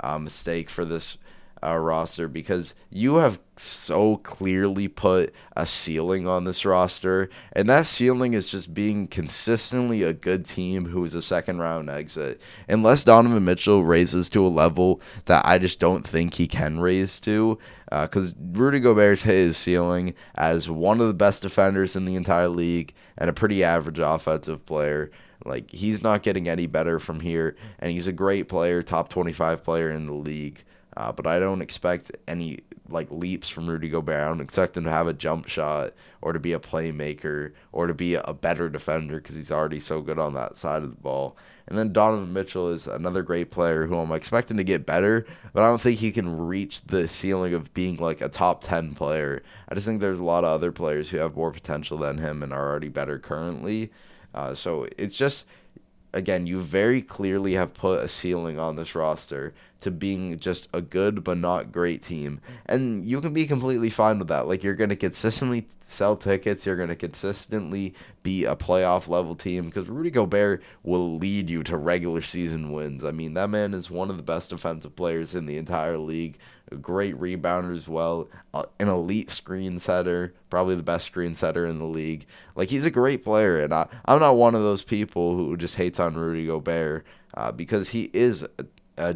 [0.00, 1.18] uh, mistake for this
[1.64, 7.86] uh, roster because you have so clearly put a ceiling on this roster, and that
[7.86, 12.40] ceiling is just being consistently a good team who is a second round exit.
[12.68, 17.20] Unless Donovan Mitchell raises to a level that I just don't think he can raise
[17.20, 17.58] to,
[17.90, 22.16] because uh, Rudy Gobert's hit his ceiling as one of the best defenders in the
[22.16, 25.10] entire league and a pretty average offensive player.
[25.44, 29.62] Like he's not getting any better from here, and he's a great player, top 25
[29.62, 30.64] player in the league.
[30.96, 34.20] Uh, but I don't expect any like leaps from Rudy Gobert.
[34.20, 37.86] I don't expect him to have a jump shot or to be a playmaker or
[37.86, 41.00] to be a better defender because he's already so good on that side of the
[41.00, 41.36] ball.
[41.66, 45.62] And then Donovan Mitchell is another great player who I'm expecting to get better, but
[45.62, 49.42] I don't think he can reach the ceiling of being like a top 10 player.
[49.68, 52.42] I just think there's a lot of other players who have more potential than him
[52.42, 53.90] and are already better currently.
[54.34, 55.46] Uh, so it's just
[56.14, 60.80] again, you very clearly have put a ceiling on this roster to being just a
[60.80, 62.40] good but not great team.
[62.66, 64.48] And you can be completely fine with that.
[64.48, 69.34] Like, you're going to consistently sell tickets, you're going to consistently be a playoff level
[69.34, 73.04] team because Rudy Gobert will lead you to regular season wins.
[73.04, 76.38] I mean, that man is one of the best defensive players in the entire league
[76.70, 81.66] a great rebounder as well, uh, an elite screen setter, probably the best screen setter
[81.66, 82.26] in the league.
[82.56, 85.76] Like he's a great player, and I, I'm not one of those people who just
[85.76, 88.46] hates on Rudy Gobert uh, because he is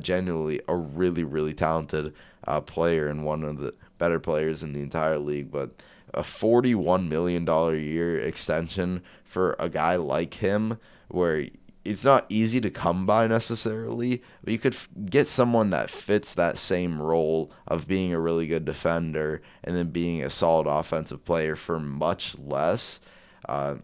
[0.01, 2.13] genuinely a really really talented
[2.47, 5.51] uh, player and one of the better players in the entire league.
[5.51, 5.71] But
[6.15, 11.47] a 41 million dollar year extension for a guy like him, where
[11.88, 16.35] it's not easy to come by necessarily, but you could f- get someone that fits
[16.35, 21.24] that same role of being a really good defender and then being a solid offensive
[21.24, 23.01] player for much less.
[23.48, 23.77] Uh,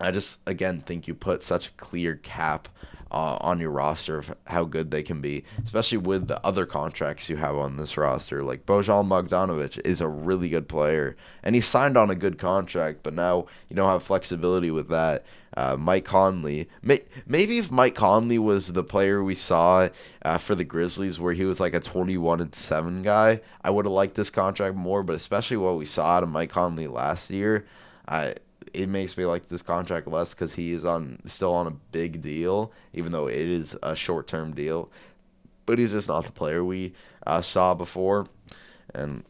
[0.00, 2.68] I just again think you put such a clear cap
[3.12, 7.28] uh, on your roster of how good they can be, especially with the other contracts
[7.28, 8.42] you have on this roster.
[8.42, 13.00] Like Bojan Bogdanovic is a really good player, and he signed on a good contract,
[13.02, 15.26] but now you don't have flexibility with that.
[15.54, 19.88] Uh, Mike Conley, may, maybe if Mike Conley was the player we saw
[20.24, 23.84] uh, for the Grizzlies, where he was like a 21 and seven guy, I would
[23.84, 25.02] have liked this contract more.
[25.02, 27.66] But especially what we saw out of Mike Conley last year,
[28.72, 32.22] it makes me like this contract less because he is on still on a big
[32.22, 34.90] deal, even though it is a short term deal.
[35.66, 36.94] But he's just not the player we
[37.26, 38.26] uh, saw before,
[38.94, 39.24] and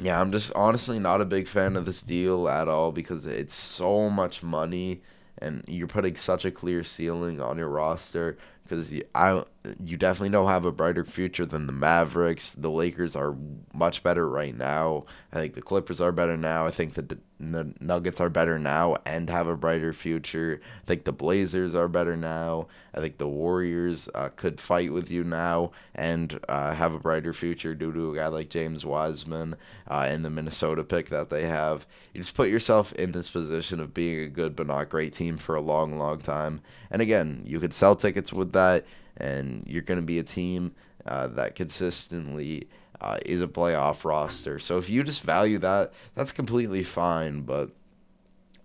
[0.00, 3.54] yeah, I'm just honestly not a big fan of this deal at all because it's
[3.54, 5.02] so much money,
[5.42, 9.44] and you're putting such a clear ceiling on your roster because I
[9.82, 12.54] you definitely don't have a brighter future than the Mavericks.
[12.54, 13.36] The Lakers are
[13.72, 15.04] much better right now.
[15.32, 16.66] I think the Clippers are better now.
[16.66, 20.60] I think the, the Nuggets are better now and have a brighter future.
[20.82, 22.68] I think the Blazers are better now.
[22.94, 27.32] I think the Warriors uh, could fight with you now and uh, have a brighter
[27.32, 29.54] future due to a guy like James Wiseman
[29.88, 31.86] uh, the Minnesota pick that they have.
[32.12, 35.38] You just put yourself in this position of being a good but not great team
[35.38, 36.60] for a long, long time.
[36.90, 38.84] And again, you could sell tickets with that
[39.16, 40.74] and you're going to be a team
[41.06, 42.68] uh, that consistently
[43.00, 44.58] uh, is a playoff roster.
[44.58, 47.42] So if you just value that, that's completely fine.
[47.42, 47.70] But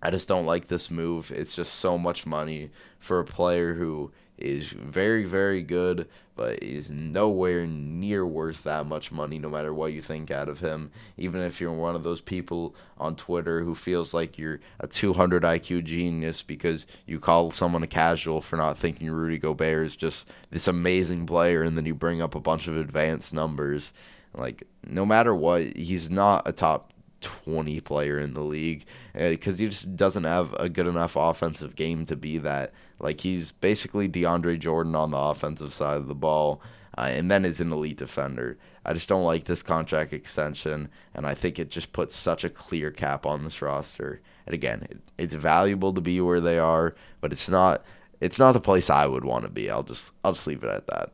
[0.02, 1.32] I just don't like this move.
[1.32, 6.08] It's just so much money for a player who is very, very good,
[6.38, 10.60] but is nowhere near worth that much money, no matter what you think out of
[10.60, 10.92] him.
[11.16, 15.42] Even if you're one of those people on Twitter who feels like you're a 200
[15.42, 20.28] IQ genius because you call someone a casual for not thinking Rudy Gobert is just
[20.52, 23.92] this amazing player, and then you bring up a bunch of advanced numbers.
[24.32, 29.58] Like, no matter what, he's not a top 20 player in the league because uh,
[29.58, 32.72] he just doesn't have a good enough offensive game to be that.
[33.00, 36.60] Like he's basically DeAndre Jordan on the offensive side of the ball,
[36.96, 38.58] uh, and then is an elite defender.
[38.84, 42.50] I just don't like this contract extension, and I think it just puts such a
[42.50, 44.20] clear cap on this roster.
[44.46, 47.84] And again, it, it's valuable to be where they are, but it's not.
[48.20, 49.70] It's not the place I would want to be.
[49.70, 51.12] I'll just I'll just leave it at that.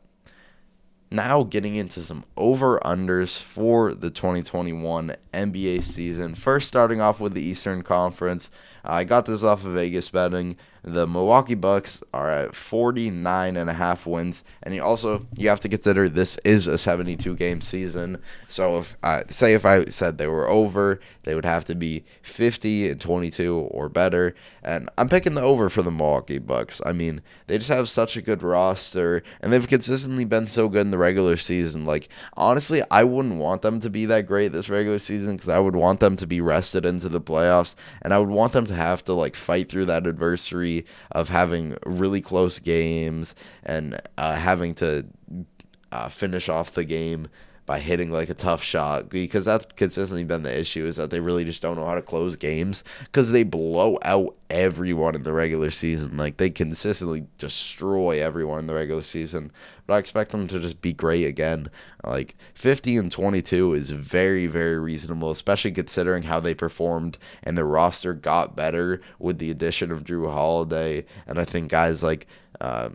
[1.10, 6.34] now getting into some over unders for the 2021 NBA season.
[6.34, 8.50] First, starting off with the Eastern Conference.
[8.84, 10.56] I got this off of Vegas betting.
[10.86, 15.60] The Milwaukee Bucks are at 49 and a half wins, and you also you have
[15.60, 18.18] to consider this is a 72 game season.
[18.48, 22.04] So if uh, say if I said they were over, they would have to be
[22.20, 24.34] 50 and 22 or better.
[24.62, 26.82] And I'm picking the over for the Milwaukee Bucks.
[26.84, 30.82] I mean, they just have such a good roster, and they've consistently been so good
[30.82, 31.86] in the regular season.
[31.86, 35.60] Like honestly, I wouldn't want them to be that great this regular season because I
[35.60, 38.73] would want them to be rested into the playoffs, and I would want them to
[38.74, 44.74] have to like fight through that adversity of having really close games and uh, having
[44.74, 45.06] to
[45.92, 47.28] uh, finish off the game
[47.66, 51.20] by hitting like a tough shot because that's consistently been the issue is that they
[51.20, 55.32] really just don't know how to close games because they blow out everyone in the
[55.32, 56.16] regular season.
[56.16, 59.50] Like they consistently destroy everyone in the regular season.
[59.86, 61.70] But I expect them to just be great again.
[62.04, 67.64] Like 50 and 22 is very very reasonable especially considering how they performed and the
[67.64, 71.06] roster got better with the addition of Jrue Holiday.
[71.26, 72.26] And I think guys like
[72.60, 72.90] uh,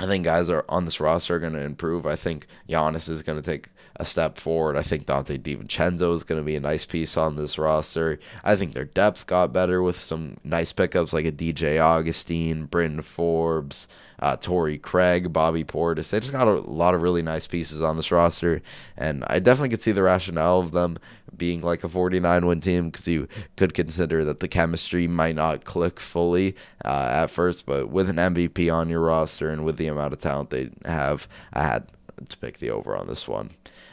[0.00, 2.06] I think guys are on this roster are going to improve.
[2.06, 4.76] I think Giannis is going to take a step forward.
[4.76, 8.20] I think Donte DiVincenzo is going to be a nice piece on this roster.
[8.44, 13.02] I think their depth got better with some nice pickups like a DJ Augustin, Bryn
[13.02, 13.88] Forbes,
[14.20, 16.10] uh, Craig, Bobby Portis.
[16.10, 18.62] They just got a lot of really nice pieces on this roster,
[18.96, 20.98] and I definitely could see the rationale of them
[21.36, 25.64] being like a 49 win team because you could consider that the chemistry might not
[25.64, 29.86] click fully uh, at first, but with an MVP on your roster and with the
[29.86, 31.88] amount of talent they have, I had
[32.28, 33.50] to pick the over on this one.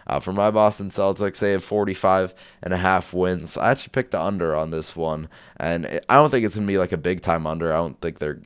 [0.07, 3.57] Uh, for my Boston Celtics, they have 45 and a half wins.
[3.57, 6.77] I actually picked the under on this one, and I don't think it's to be
[6.77, 7.73] like a big time under.
[7.73, 8.41] I don't think they're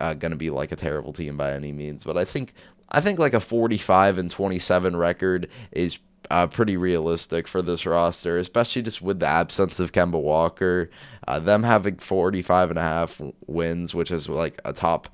[0.00, 2.54] uh, going to be like a terrible team by any means, but I think
[2.88, 5.98] I think like a 45 and 27 record is
[6.30, 10.90] uh, pretty realistic for this roster, especially just with the absence of Kemba Walker.
[11.30, 15.08] Uh, them having 45 and a half wins, which is like a top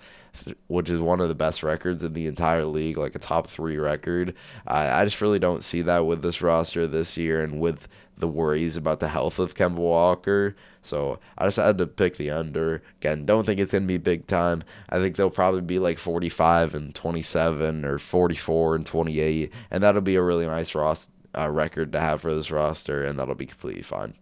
[0.66, 3.76] which is one of the best records in the entire league, like a top three
[3.76, 4.34] record.
[4.66, 8.76] I just really don't see that with this roster this year and with the worries
[8.76, 10.56] about the health of Kemba Walker.
[10.82, 12.82] So I had to pick the under.
[13.00, 14.62] Again, don't think it's going to be big time.
[14.88, 19.52] I think they'll probably be like 45 and 27 or 44 and 28.
[19.70, 23.18] And that'll be a really nice ros- uh, record to have for this roster, and
[23.18, 24.14] that'll be completely fine.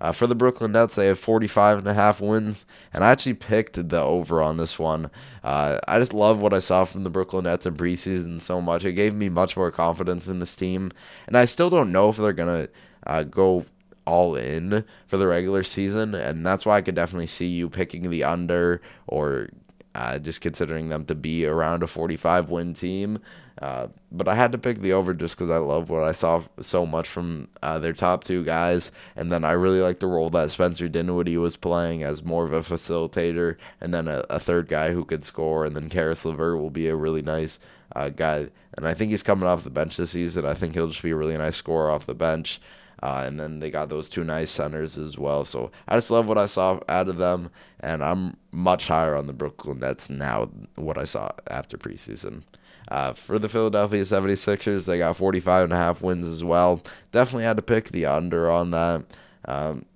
[0.00, 3.34] Uh, for the Brooklyn Nets, they have 45 and a half wins, and I actually
[3.34, 5.10] picked the over on this one.
[5.44, 8.84] Uh, I just love what I saw from the Brooklyn Nets in preseason so much.
[8.84, 10.90] It gave me much more confidence in this team,
[11.26, 12.68] and I still don't know if they're gonna
[13.06, 13.66] uh, go
[14.06, 18.08] all in for the regular season, and that's why I could definitely see you picking
[18.08, 19.50] the under or
[19.94, 23.18] uh, just considering them to be around a 45 win team.
[23.60, 26.42] Uh, but I had to pick the over just because I love what I saw
[26.60, 28.90] so much from uh, their top two guys.
[29.16, 32.52] And then I really like the role that Spencer Dinwiddie was playing as more of
[32.52, 35.66] a facilitator, and then a, a third guy who could score.
[35.66, 37.58] And then Caris LeVert will be a really nice
[37.94, 38.48] uh, guy.
[38.76, 40.46] And I think he's coming off the bench this season.
[40.46, 42.60] I think he'll just be a really nice scorer off the bench.
[43.02, 45.44] Uh, and then they got those two nice centers as well.
[45.44, 49.26] So I just love what I saw out of them, and I'm much higher on
[49.26, 52.42] the Brooklyn Nets now what I saw after preseason.
[52.88, 56.82] Uh, for the Philadelphia 76ers, they got 45 and a half wins as well.
[57.12, 59.04] Definitely had to pick the under on that.
[59.44, 59.86] Um,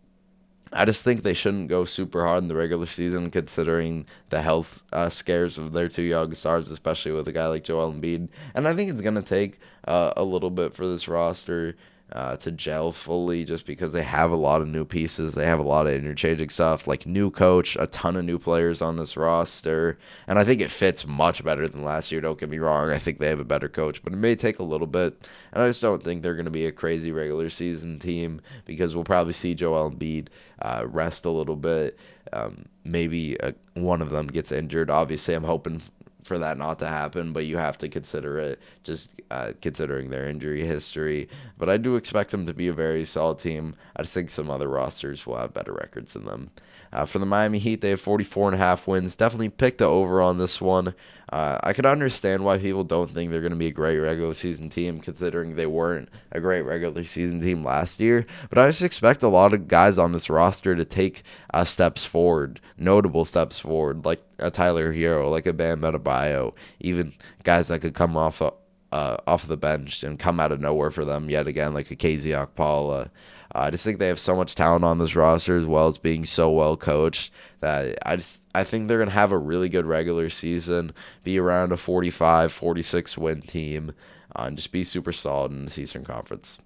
[0.73, 4.83] I just think they shouldn't go super hard in the regular season, considering the health
[4.93, 8.29] uh, scares of their two young stars, especially with a guy like Joel Embiid.
[8.55, 11.77] And I think it's going to take uh, a little bit for this roster
[12.15, 15.35] uh, to gel fully just because they have a lot of new pieces.
[15.35, 18.81] They have a lot of interchanging stuff, like new coach, a ton of new players
[18.81, 19.99] on this roster.
[20.29, 22.21] And I think it fits much better than last year.
[22.21, 22.91] Don't get me wrong.
[22.91, 25.29] I think they have a better coach, but it may take a little bit.
[25.53, 28.95] And I just don't think they're going to be a crazy regular season team because
[28.95, 30.29] we'll probably see Joel Embiid
[30.63, 31.99] uh, rest a little bit.
[32.33, 34.89] Um, maybe uh, one of them gets injured.
[34.89, 35.83] Obviously, I'm hoping
[36.25, 40.27] for that not to happen, but you have to consider it just uh, considering their
[40.29, 41.29] injury history.
[41.59, 43.77] But I do expect them to be a very solid team.
[43.95, 46.51] I just think some other rosters will have better records than them.
[46.95, 49.17] Uh, for the Miami Heat, they have 44 and a half wins.
[49.17, 50.95] Definitely pick the over on this one.
[51.33, 54.35] Uh, I could understand why people don't think they're going to be a great regular
[54.35, 58.25] season team, considering they weren't a great regular season team last year.
[58.49, 62.05] But I just expect a lot of guys on this roster to take uh, steps
[62.05, 67.81] forward, notable steps forward, like a Tyler Herro, like a Bam Adebayo, even guys that
[67.81, 71.49] could come off uh, off the bench and come out of nowhere for them yet
[71.49, 73.11] again, like a KZ Okpala.
[73.55, 76.25] I just think they have so much talent on this roster as well as being
[76.25, 79.87] so well coached that I just I think they're going to have a really good
[79.87, 80.93] regular season,
[81.23, 83.95] be around a 45, 46 win team,
[84.37, 86.59] uh, and just be super solid in the Eastern Conference.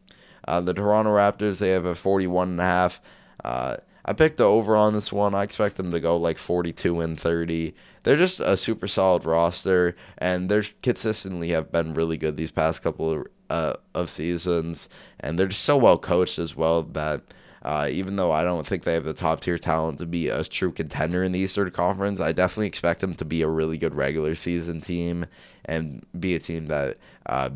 [0.46, 3.00] Uh, the Toronto Raptors, they have a 41 and a half.
[3.44, 5.34] Uh, I picked the over on this one.
[5.34, 7.74] I expect them to go like 42 and 30.
[8.02, 12.82] They're just a super solid roster, and they're consistently have been really good these past
[12.82, 14.88] couple of, uh, of seasons,
[15.20, 17.22] and they're just so well coached as well that.
[17.60, 20.44] Uh, even though I don't think they have the top tier talent to be a
[20.44, 23.96] true contender in the Eastern Conference, I definitely expect them to be a really good
[23.96, 25.26] regular season team
[25.64, 27.50] and be a team that uh,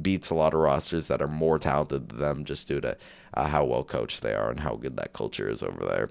[0.00, 2.96] beats a lot of rosters that are more talented than them just due to
[3.34, 6.10] uh, how well coached they are and how good that culture is over there.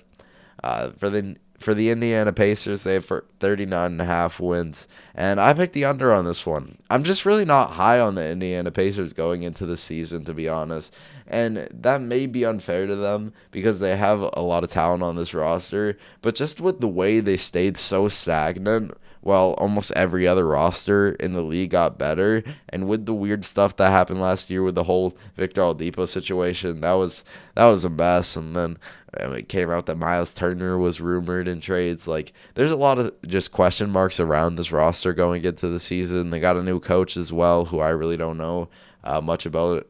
[0.63, 3.09] Uh, for the for the Indiana Pacers, they have
[3.39, 6.77] 39 and a half wins, and I picked the under on this one.
[6.89, 10.49] I'm just really not high on the Indiana Pacers going into the season, to be
[10.49, 10.93] honest,
[11.25, 15.15] and that may be unfair to them because they have a lot of talent on
[15.15, 20.45] this roster, but just with the way they stayed so stagnant while almost every other
[20.45, 22.43] roster in the league got better.
[22.69, 26.81] And with the weird stuff that happened last year with the whole Victor Oladipo situation,
[26.81, 27.23] that was
[27.55, 28.35] that was a mess.
[28.35, 28.77] And then
[29.19, 32.05] um, it came out that Miles Turner was rumored in trades.
[32.05, 36.29] Like there's a lot of just question marks around this roster going into the season.
[36.29, 38.67] They got a new coach as well, who I really don't know
[39.05, 39.87] uh, much about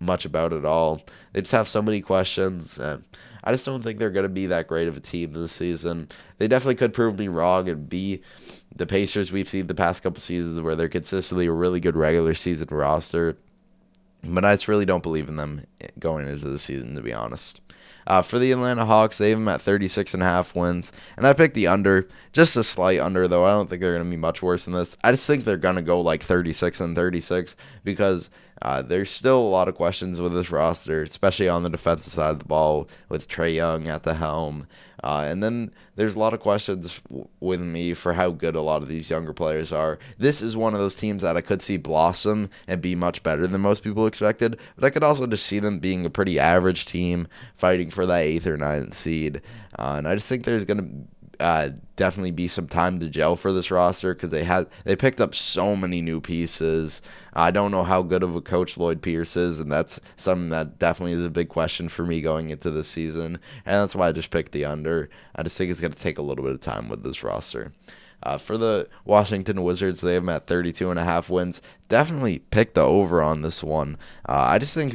[0.00, 1.00] much about at all.
[1.32, 3.04] They just have so many questions and.
[3.44, 6.08] I just don't think they're going to be that great of a team this season.
[6.38, 8.22] They definitely could prove me wrong and be
[8.74, 12.34] the Pacers we've seen the past couple seasons where they're consistently a really good regular
[12.34, 13.36] season roster.
[14.24, 15.66] But I just really don't believe in them
[15.98, 17.60] going into the season, to be honest.
[18.06, 21.26] Uh, for the Atlanta Hawks, they have them at 36 and a half wins, and
[21.26, 23.44] I picked the under, just a slight under though.
[23.44, 24.96] I don't think they're going to be much worse than this.
[25.04, 27.54] I just think they're going to go like 36 and 36
[27.84, 28.30] because
[28.62, 32.30] uh, there's still a lot of questions with this roster, especially on the defensive side
[32.30, 34.66] of the ball with Trae Young at the helm.
[35.02, 37.02] Uh, and then there's a lot of questions
[37.40, 39.98] with me for how good a lot of these younger players are.
[40.16, 43.48] This is one of those teams that I could see blossom and be much better
[43.48, 46.86] than most people expected, but I could also just see them being a pretty average
[46.86, 47.26] team
[47.56, 49.42] fighting for that eighth or ninth seed.
[49.76, 53.36] Uh, and I just think there's going to uh, definitely be some time to gel
[53.36, 57.02] for this roster because they had they picked up so many new pieces.
[57.34, 60.78] I don't know how good of a coach Lloyd Pierce is, and that's something that
[60.78, 63.38] definitely is a big question for me going into this season.
[63.66, 65.10] And that's why I just picked the under.
[65.34, 67.72] I just think it's going to take a little bit of time with this roster.
[68.22, 71.60] Uh, for the Washington Wizards, they have them at 32 and a half wins.
[71.88, 73.98] Definitely pick the over on this one.
[74.28, 74.94] Uh, I just think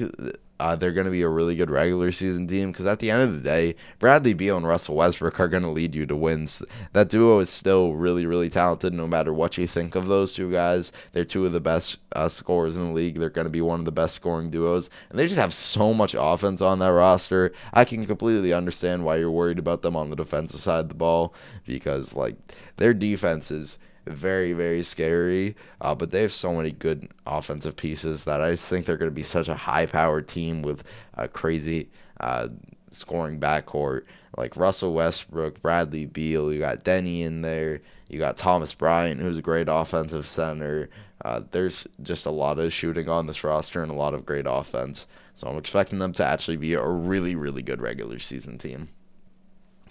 [0.59, 3.21] uh, they're going to be a really good regular season team because at the end
[3.21, 6.63] of the day, Bradley Beal and Russell Westbrook are going to lead you to wins.
[6.93, 10.51] That duo is still really, really talented no matter what you think of those two
[10.51, 10.91] guys.
[11.11, 13.19] They're two of the best uh, scorers in the league.
[13.19, 14.89] They're going to be one of the best scoring duos.
[15.09, 17.51] And they just have so much offense on that roster.
[17.73, 20.95] I can completely understand why you're worried about them on the defensive side of the
[20.95, 21.33] ball
[21.65, 22.35] because, like,
[22.77, 23.77] their defense is
[24.09, 25.55] very, very scary.
[25.81, 29.15] Uh, but they have so many good offensive pieces that I think they're going to
[29.15, 30.83] be such a high powered team with
[31.13, 31.89] a crazy
[32.19, 32.49] uh,
[32.91, 34.03] scoring backcourt.
[34.35, 39.37] Like Russell Westbrook, Bradley Beal, you got Deni in there, you got Thomas Bryant, who's
[39.37, 40.89] a great offensive center.
[41.25, 44.45] Uh, there's just a lot of shooting on this roster and a lot of great
[44.47, 45.07] offense.
[45.33, 48.89] So I'm expecting them to actually be a really, really good regular season team.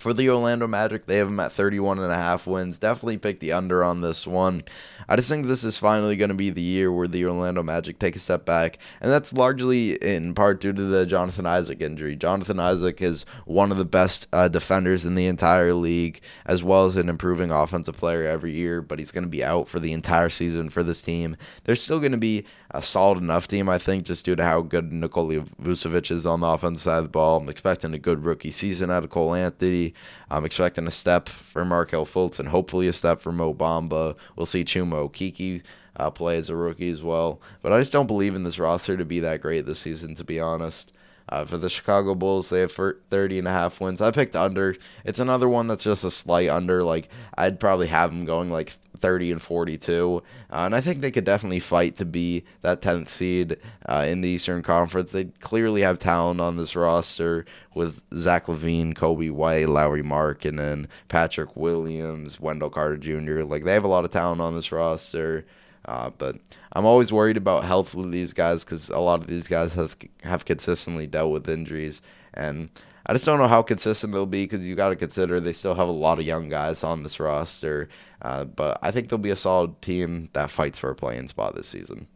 [0.06, 2.78] For the Orlando Magic, they have them at 31 and a half wins.
[2.78, 4.62] Definitely pick the under on this one.
[5.08, 7.98] I just think this is finally going to be the year where the Orlando Magic
[7.98, 12.14] take a step back, and that's largely in part due to the Jonathan Isaac injury.
[12.14, 16.86] Jonathan Isaac is one of the best uh, defenders in the entire league, as well
[16.86, 19.92] as an improving offensive player every year, but he's going to be out for the
[19.92, 21.36] entire season for this team.
[21.64, 24.60] They're still going to be a solid enough team, I think, just due to how
[24.60, 27.38] good Nikola Vucevic is on the offensive side of the ball.
[27.38, 29.94] I'm expecting a good rookie season out of Cole Anthony.
[30.30, 34.16] I'm expecting a step for Markelle Fultz and hopefully a step for Mo Bamba.
[34.34, 35.62] We'll see Chuma Okeke
[35.96, 37.40] uh, play as a rookie as well.
[37.62, 40.24] But I just don't believe in this roster to be that great this season, to
[40.24, 40.92] be honest.
[41.28, 44.00] Uh, for the Chicago Bulls, they have 30 and a half wins.
[44.00, 44.76] I picked under.
[45.04, 46.84] It's another one that's just a slight under.
[46.84, 50.22] Like, I'd probably have them going like 30 and 42.
[50.50, 53.56] Uh, and I think they could definitely fight to be that 10th seed
[53.86, 55.10] uh, in the Eastern Conference.
[55.10, 60.58] They clearly have talent on this roster with Zach LaVine, Coby White, Lowry Mark, and
[60.60, 63.42] then Patrick Williams, Wendell Carter Jr.
[63.42, 65.44] Like, they have a lot of talent on this roster.
[65.86, 66.36] Uh, but
[66.72, 69.96] I'm always worried about health with these guys because a lot of these guys has
[70.24, 72.02] have consistently dealt with injuries,
[72.34, 72.68] and
[73.06, 75.76] I just don't know how consistent they'll be because you got to consider they still
[75.76, 77.88] have a lot of young guys on this roster.
[78.20, 81.54] Uh, but I think they'll be a solid team that fights for a playing spot
[81.54, 82.08] this season.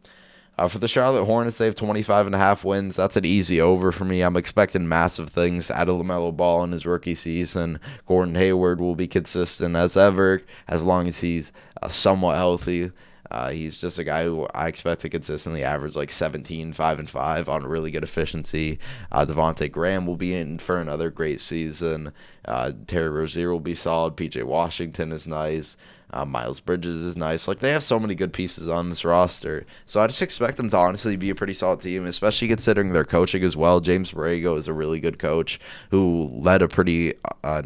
[0.57, 2.97] Uh, for the Charlotte Hornets, they have 25 and a half wins.
[2.97, 4.21] That's an easy over for me.
[4.21, 7.79] I'm expecting massive things out of LaMelo Ball in his rookie season.
[8.05, 12.91] Gordon Hayward will be consistent as ever as long as he's uh, somewhat healthy.
[13.31, 17.09] Uh, he's just a guy who I expect to consistently average like 17, 5, and
[17.09, 18.77] 5 on really good efficiency.
[19.09, 22.11] Uh, Devonte Graham will be in for another great season.
[22.43, 24.17] Uh, Terry Rozier will be solid.
[24.17, 25.77] PJ Washington is nice.
[26.13, 27.47] Uh, Miles Bridges is nice.
[27.47, 30.69] Like they have so many good pieces on this roster, so I just expect them
[30.71, 33.79] to honestly be a pretty solid team, especially considering their coaching as well.
[33.79, 35.57] James Borrego is a really good coach
[35.89, 37.13] who led a pretty
[37.45, 37.61] uh,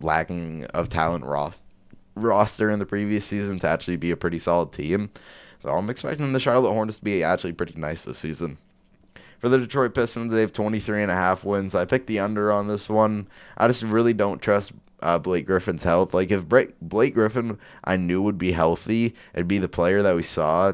[0.00, 1.69] lacking of talent roster
[2.14, 5.10] roster in the previous season to actually be a pretty solid team.
[5.60, 8.58] So I'm expecting the Charlotte Hornets to be actually pretty nice this season.
[9.40, 11.74] For the Detroit Pistons, they have 23 and a half wins.
[11.74, 13.26] I picked the under on this one.
[13.56, 16.12] I just really don't trust uh, Blake Griffin's health.
[16.14, 20.22] Like if Blake Griffin I knew would be healthy and be the player that we
[20.22, 20.72] saw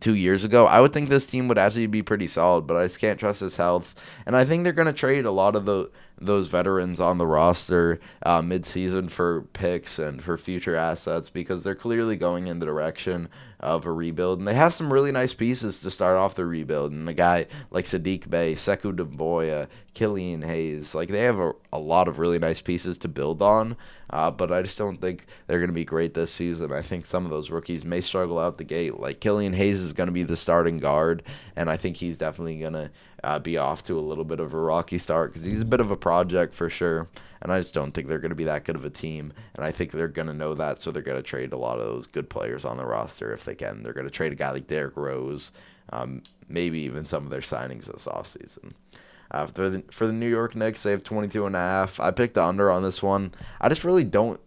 [0.00, 2.84] two years ago, I would think this team would actually be pretty solid, but I
[2.84, 3.94] just can't trust his health.
[4.26, 5.90] And I think they're going to trade a lot of the
[6.24, 11.74] those veterans on the roster uh, midseason for picks and for future assets because they're
[11.74, 13.28] clearly going in the direction
[13.60, 14.40] of a rebuild.
[14.40, 16.90] And they have some really nice pieces to start off the rebuild.
[16.92, 21.78] And a guy like Sadiq Bey, Sekou Doumbouya, Killian Hayes, like they have a, a
[21.78, 23.76] lot of really nice pieces to build on.
[24.10, 26.72] Uh, but I just don't think they're going to be great this season.
[26.72, 28.98] I think some of those rookies may struggle out the gate.
[28.98, 31.22] Like Killian Hayes is going to be the starting guard,
[31.56, 32.90] and I think he's definitely going to
[33.24, 35.80] uh, be off to a little bit of a rocky start because he's a bit
[35.80, 37.08] of a project for sure.
[37.40, 39.32] And I just don't think they're going to be that good of a team.
[39.54, 41.78] And I think they're going to know that, so they're going to trade a lot
[41.78, 43.82] of those good players on the roster if they can.
[43.82, 45.52] They're going to trade a guy like Derrick Rose,
[45.90, 48.72] um, maybe even some of their signings this offseason.
[49.32, 51.98] Uh, for, the, for the New York Knicks, they have 22 and a half.
[51.98, 53.32] I picked the under on this one.
[53.60, 54.40] I just really don't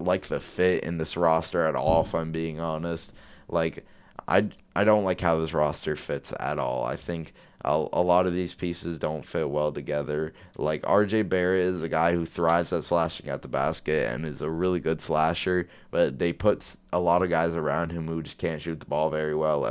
[0.00, 3.12] like the fit in this roster at all, if I'm being honest.
[3.48, 3.84] Like,
[4.26, 6.84] I, I don't like how this roster fits at all.
[6.84, 7.34] I think
[7.64, 10.32] a, lot of these pieces don't fit well together.
[10.56, 14.42] Like RJ Barrett is a guy who thrives at slashing at the basket and is
[14.42, 18.38] a really good slasher, but they put a lot of guys around him who just
[18.38, 19.62] can't shoot the ball very well.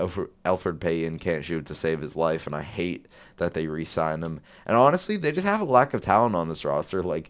[0.45, 4.39] Elfrid Payton can't shoot to save his life, and I hate that they re-signed him.
[4.65, 7.03] And honestly, they just have a lack of talent on this roster.
[7.03, 7.29] Like,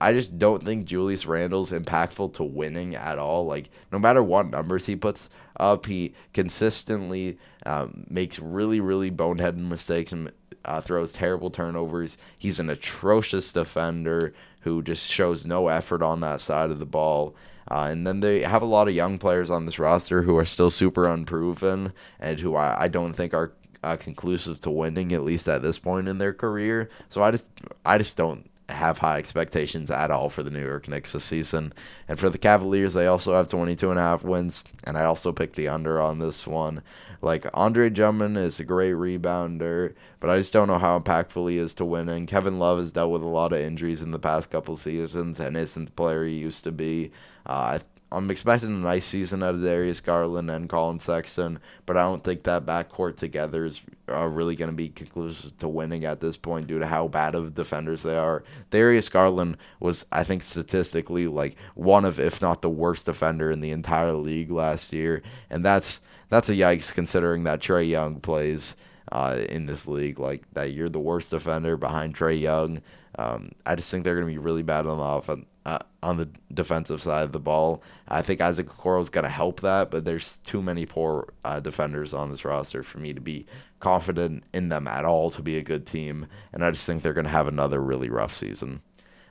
[0.00, 3.46] I just don't think Julius Randle's impactful to winning at all.
[3.46, 5.30] Like, no matter what numbers he puts
[5.60, 10.30] up, he consistently um, makes really, really boneheaded mistakes and
[10.64, 12.18] uh, throws terrible turnovers.
[12.38, 17.34] He's an atrocious defender who just shows no effort on that side of the ball.
[17.70, 20.44] Uh, and then they have a lot of young players on this roster who are
[20.44, 23.52] still super unproven and who I, I don't think are
[23.82, 26.88] uh, conclusive to winning at least at this point in their career.
[27.08, 27.50] So I just
[27.84, 31.72] I just don't have high expectations at all for the New York Knicks this season.
[32.08, 35.32] And for the Cavaliers, they also have 22 and a half wins, and I also
[35.32, 36.82] picked the under on this one.
[37.24, 41.56] Like Andre Drummond is a great rebounder, but I just don't know how impactful he
[41.56, 42.26] is to winning.
[42.26, 45.56] Kevin Love has dealt with a lot of injuries in the past couple seasons and
[45.56, 47.12] isn't the player he used to be.
[47.46, 47.78] Uh,
[48.12, 52.22] I'm expecting a nice season out of Darius Garland and Collin Sexton, but I don't
[52.22, 56.36] think that backcourt together is uh, really going to be conclusive to winning at this
[56.36, 58.44] point due to how bad of defenders they are.
[58.70, 63.60] Darius Garland was, I think, statistically like one of, if not the worst defender in
[63.60, 66.00] the entire league last year, and that's
[66.34, 68.74] that's a yikes considering that Trae Young plays
[69.12, 70.18] uh, in this league.
[70.18, 72.82] Like that, you're the worst defender behind Trae Young.
[73.16, 76.16] Um, I just think they're going to be really bad on the offense uh, on
[76.16, 77.84] the defensive side of the ball.
[78.08, 81.60] I think Isaac Okoro is going to help that, but there's too many poor uh,
[81.60, 83.46] defenders on this roster for me to be
[83.78, 86.26] confident in them at all to be a good team.
[86.52, 88.82] And I just think they're going to have another really rough season.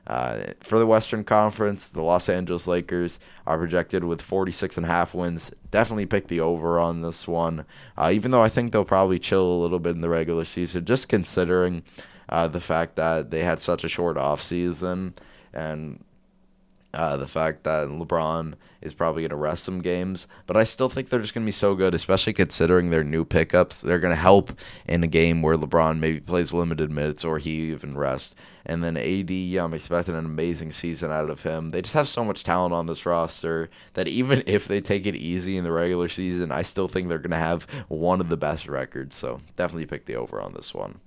[0.06, 4.90] Uh, for the Western Conference, the Los Angeles Lakers are projected with 46 and a
[4.90, 5.52] half wins.
[5.72, 7.66] Definitely pick the over on this one,
[7.98, 10.84] uh, even though I think they'll probably chill a little bit in the regular season,
[10.84, 11.84] just considering
[12.28, 15.14] uh, the fact that they had such a short off season
[15.54, 16.04] and
[16.94, 20.90] uh, the fact that LeBron is probably going to rest some games, but I still
[20.90, 23.82] think they're just going to be so good, especially considering their new pickups.
[23.82, 27.72] They're going to help in a game where LeBron maybe plays limited minutes or he
[27.72, 28.36] even rests.
[28.66, 31.70] And then AD, I'm expecting an amazing season out of him.
[31.70, 35.16] They just have so much talent on this roster that even if they take it
[35.16, 38.38] easy in the regular season, I still think they're going to have one of the
[38.38, 39.16] best records.
[39.16, 41.00] So definitely pick the over on this one.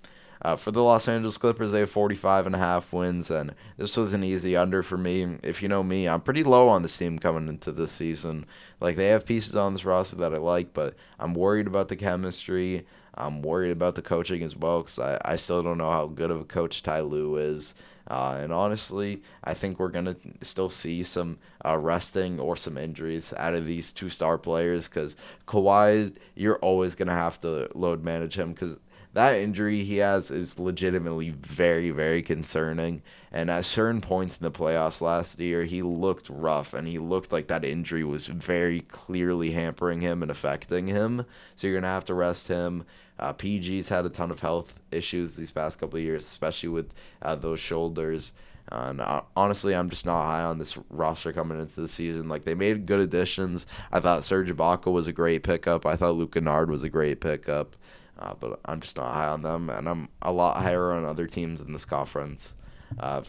[0.47, 3.97] Uh, for the Los Angeles Clippers, they have 45 and a half wins, and this
[3.97, 5.39] was an easy under for me.
[5.43, 8.47] If you know me, I'm pretty low on this team coming into this season.
[8.81, 11.97] Like, they have pieces on this roster that I like, but I'm worried about the
[11.97, 12.87] chemistry.
[13.13, 16.31] I'm worried about the coaching as well because I, I still don't know how good
[16.31, 17.75] of a coach Ty Lue is.
[18.09, 22.79] Uh, and honestly, I think we're going to still see some uh, resting or some
[22.79, 25.17] injuries out of these two star players because
[25.49, 28.77] Kawhi, you're always going to have to load manage him because
[29.17, 33.01] that injury he has is legitimately very, very concerning.
[33.33, 37.33] And at certain points in the playoffs last year, he looked rough and he looked
[37.33, 41.25] like that injury was very clearly hampering him and affecting him.
[41.55, 42.85] So you're going to have to rest him.
[43.19, 46.93] Uh, PG's had a ton of health issues these past couple of years, especially with
[47.23, 48.35] uh, those shoulders.
[48.71, 52.29] And uh, honestly, I'm just not high on this roster coming into the season.
[52.29, 53.67] Like they made good additions.
[53.91, 55.87] I thought Serge Ibaka was a great pickup.
[55.87, 57.77] I thought Luke Kennard was a great pickup.
[58.19, 61.27] Uh, but I'm just not high on them, and I'm a lot higher on other
[61.27, 62.57] teams in this conference.
[62.99, 63.23] Uh,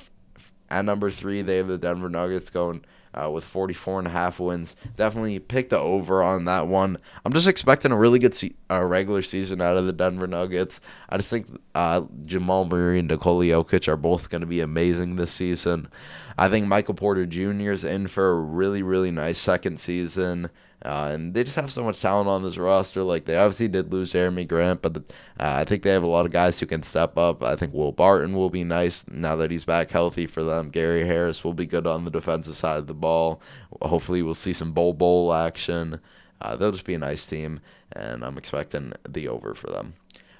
[0.69, 2.83] at number three, they have the Denver Nuggets going
[3.13, 4.75] uh, with 44 and a half wins.
[4.95, 6.97] Definitely pick the over on that one.
[7.25, 10.81] I'm just expecting a really good se- uh, regular season out of the Denver Nuggets.
[11.09, 15.15] I just think uh, Jamal Murray and Nikola Jokic are both going to be amazing
[15.15, 15.89] this season.
[16.37, 17.71] I think Michael Porter Jr.
[17.71, 20.49] is in for a really, really nice second season.
[20.85, 23.01] Uh, and they just have so much talent on this roster.
[23.01, 25.01] Like they obviously did lose Jerami Grant, but uh,
[25.39, 27.41] I think they have a lot of guys who can step up.
[27.43, 30.69] I think Will Barton will be nice now that he's back healthy for them.
[30.69, 33.41] Gary Harris will be good on the defensive side of the ball.
[33.81, 35.99] Hopefully, we'll see some Bol Bol action.
[36.39, 37.59] Uh, they'll just be a nice team,
[37.91, 39.95] and I'm expecting the over for them.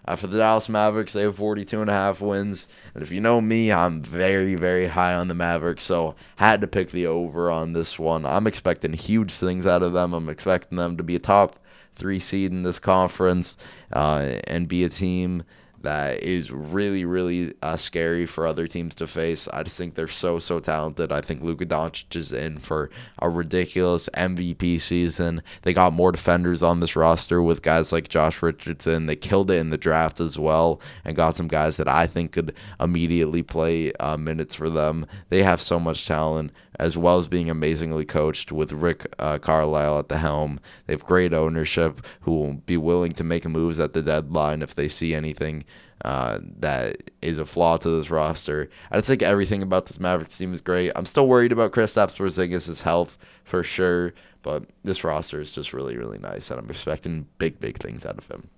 [0.07, 2.69] Uh, for the Dallas Mavericks, they have 42 and a half wins.
[2.93, 6.67] And if you know me, I'm very, very high on the Mavericks, so had to
[6.67, 8.25] pick the over on this one.
[8.25, 10.13] I'm expecting huge things out of them.
[10.13, 11.59] I'm expecting them to be a top
[11.93, 13.57] three seed in this conference
[13.91, 15.43] uh, and be a team
[15.81, 19.47] that is really, really uh, scary for other teams to face.
[19.53, 21.11] I just think they're so, so talented.
[21.11, 25.43] I think Luka Doncic is in for a ridiculous MVP season.
[25.61, 29.05] They got more defenders on this roster with guys like Josh Richardson.
[29.05, 32.31] They killed it in the draft as well and got some guys that I think
[32.31, 35.05] could immediately play uh, minutes for them.
[35.29, 39.99] They have so much talent as well as being amazingly coached with Rick uh, Carlisle
[39.99, 40.59] at the helm.
[40.85, 44.75] They have great ownership who will be willing to make moves at the deadline if
[44.75, 45.63] they see anything
[46.05, 48.69] uh, that is a flaw to this roster.
[48.91, 50.91] I just think everything about this Mavericks team is great.
[50.95, 54.13] I'm still worried about Kristaps Porzingis' health for sure,
[54.43, 58.17] but this roster is just really, really nice, and I'm expecting big, big things out
[58.17, 58.49] of him.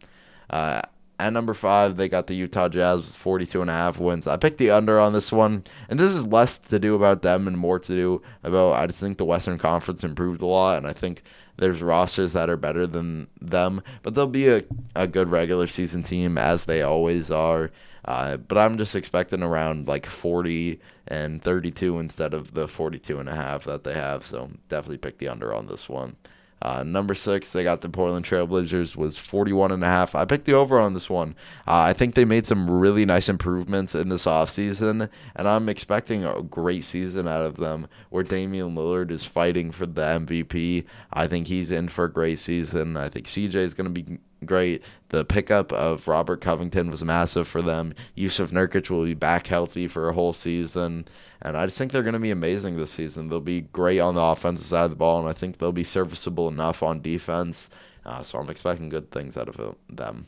[0.49, 0.81] Uh,
[1.19, 4.25] at number five, they got the Utah Jazz with 42 and a half wins.
[4.25, 7.47] I picked the under on this one, and this is less to do about them
[7.47, 8.73] and more to do about.
[8.73, 11.23] I just think the Western Conference improved a lot, and I think
[11.57, 14.63] there's rosters that are better than them, but they'll be a,
[14.95, 17.69] a good regular season team as they always are.
[18.05, 23.27] Uh, but I'm just expecting around like 40 and 32 instead of the 42 and
[23.27, 24.25] a half that they have.
[24.25, 26.15] So definitely pick the under on this one.
[26.61, 30.15] Uh, number six, they got the Portland Trailblazers was 41 and a half.
[30.15, 31.35] I picked the over on this one.
[31.67, 36.25] Uh, I think they made some really nice improvements in this offseason, and I'm expecting
[36.25, 40.85] a great season out of them where Damian Lillard is fighting for the MVP.
[41.13, 42.97] I think he's in for a great season.
[42.97, 44.83] I think CJ is going to be great.
[45.09, 47.93] The pickup of Robert Covington was massive for them.
[48.17, 51.05] Jusuf Nurkic will be back healthy for a whole season.
[51.41, 53.29] And I just think they're going to be amazing this season.
[53.29, 55.83] They'll be great on the offensive side of the ball, and I think they'll be
[55.83, 57.69] serviceable enough on defense.
[58.05, 60.27] Uh, so I'm expecting good things out of them.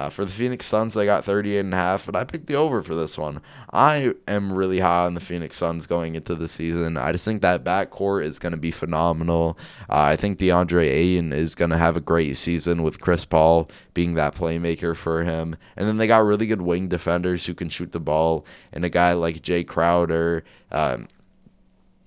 [0.00, 2.54] Uh, for the Phoenix Suns, they got 38 and a half, but I picked the
[2.54, 3.42] over for this one.
[3.70, 6.96] I am really high on the Phoenix Suns going into the season.
[6.96, 9.58] I just think that backcourt is going to be phenomenal.
[9.90, 13.68] Uh, I think DeAndre Ayton is going to have a great season with Chris Paul
[13.92, 15.54] being that playmaker for him.
[15.76, 18.88] And then they got really good wing defenders who can shoot the ball, and a
[18.88, 20.44] guy like Jae Crowder.
[20.72, 21.08] Um,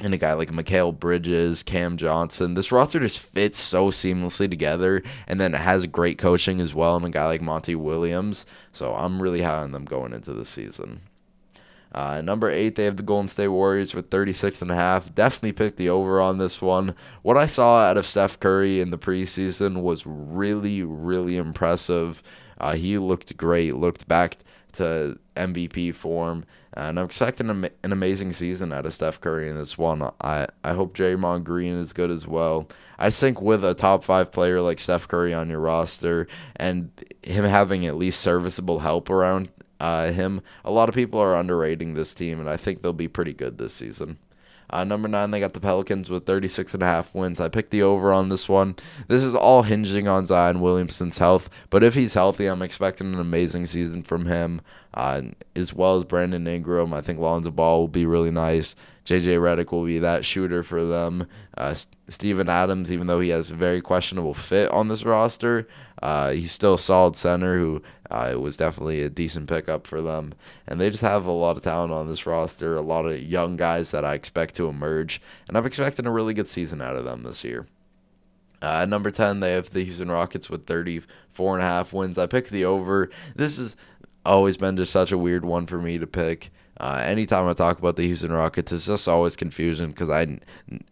[0.04, 2.54] and a guy like Mikal Bridges, Cam Johnson.
[2.54, 6.98] This roster just fits so seamlessly together, and then it has great coaching as well,
[6.98, 8.46] and a guy like Monty Williams.
[8.74, 11.02] So I'm really high on them going into the season.
[11.94, 15.14] Uh, number eight, they have the Golden State Warriors with 36 and a half.
[15.14, 16.96] Definitely picked the over on this one.
[17.22, 22.24] What I saw out of Steph Curry in the preseason was really, really impressive.
[22.60, 23.76] Uh, he looked great.
[23.76, 24.38] Looked back
[24.74, 26.46] to MVP form.
[26.76, 30.02] And I'm expecting an amazing season out of Steph Curry in this one.
[30.22, 32.68] I, I hope Draymond Green is good as well.
[32.98, 37.46] I think with a top five player like Steph Curry on your roster and him
[37.46, 39.50] having at least serviceable help around
[39.80, 43.08] uh, him, a lot of people are underrating this team, and I think they'll be
[43.08, 44.18] pretty good this season.
[44.74, 47.40] Uh, number nine, they got the Pelicans with 36 and a half wins.
[47.40, 48.76] I picked the over on this one.
[49.08, 53.20] This is all hinging on Zion Williamson's health, but if he's healthy, I'm expecting an
[53.20, 54.62] amazing season from him,
[54.96, 55.22] uh,
[55.56, 56.92] as well as Brandon Ingram.
[56.92, 58.76] I think Lonzo Ball will be really nice.
[59.06, 61.28] JJ Redick will be that shooter for them.
[61.56, 61.76] Uh,
[62.08, 65.68] Steven Adams, even though he has a very questionable fit on this roster,
[66.02, 67.84] uh, he's still a solid center who
[68.14, 70.34] uh, was definitely a decent pickup for them.
[70.68, 73.58] And they just have a lot of talent on this roster, a lot of young
[73.58, 75.20] guys that I expect to emerge.
[75.48, 77.66] And I'm expecting a really good season out of them this year.
[78.62, 82.18] Uh, number 10, they have the Houston Rockets with 34 and a half wins.
[82.18, 83.10] I picked the over.
[83.36, 83.76] This has
[84.26, 86.52] always been just such a weird one for me to pick.
[86.78, 90.40] Uh, anytime I talk about the Houston Rockets, it's just always confusion because I,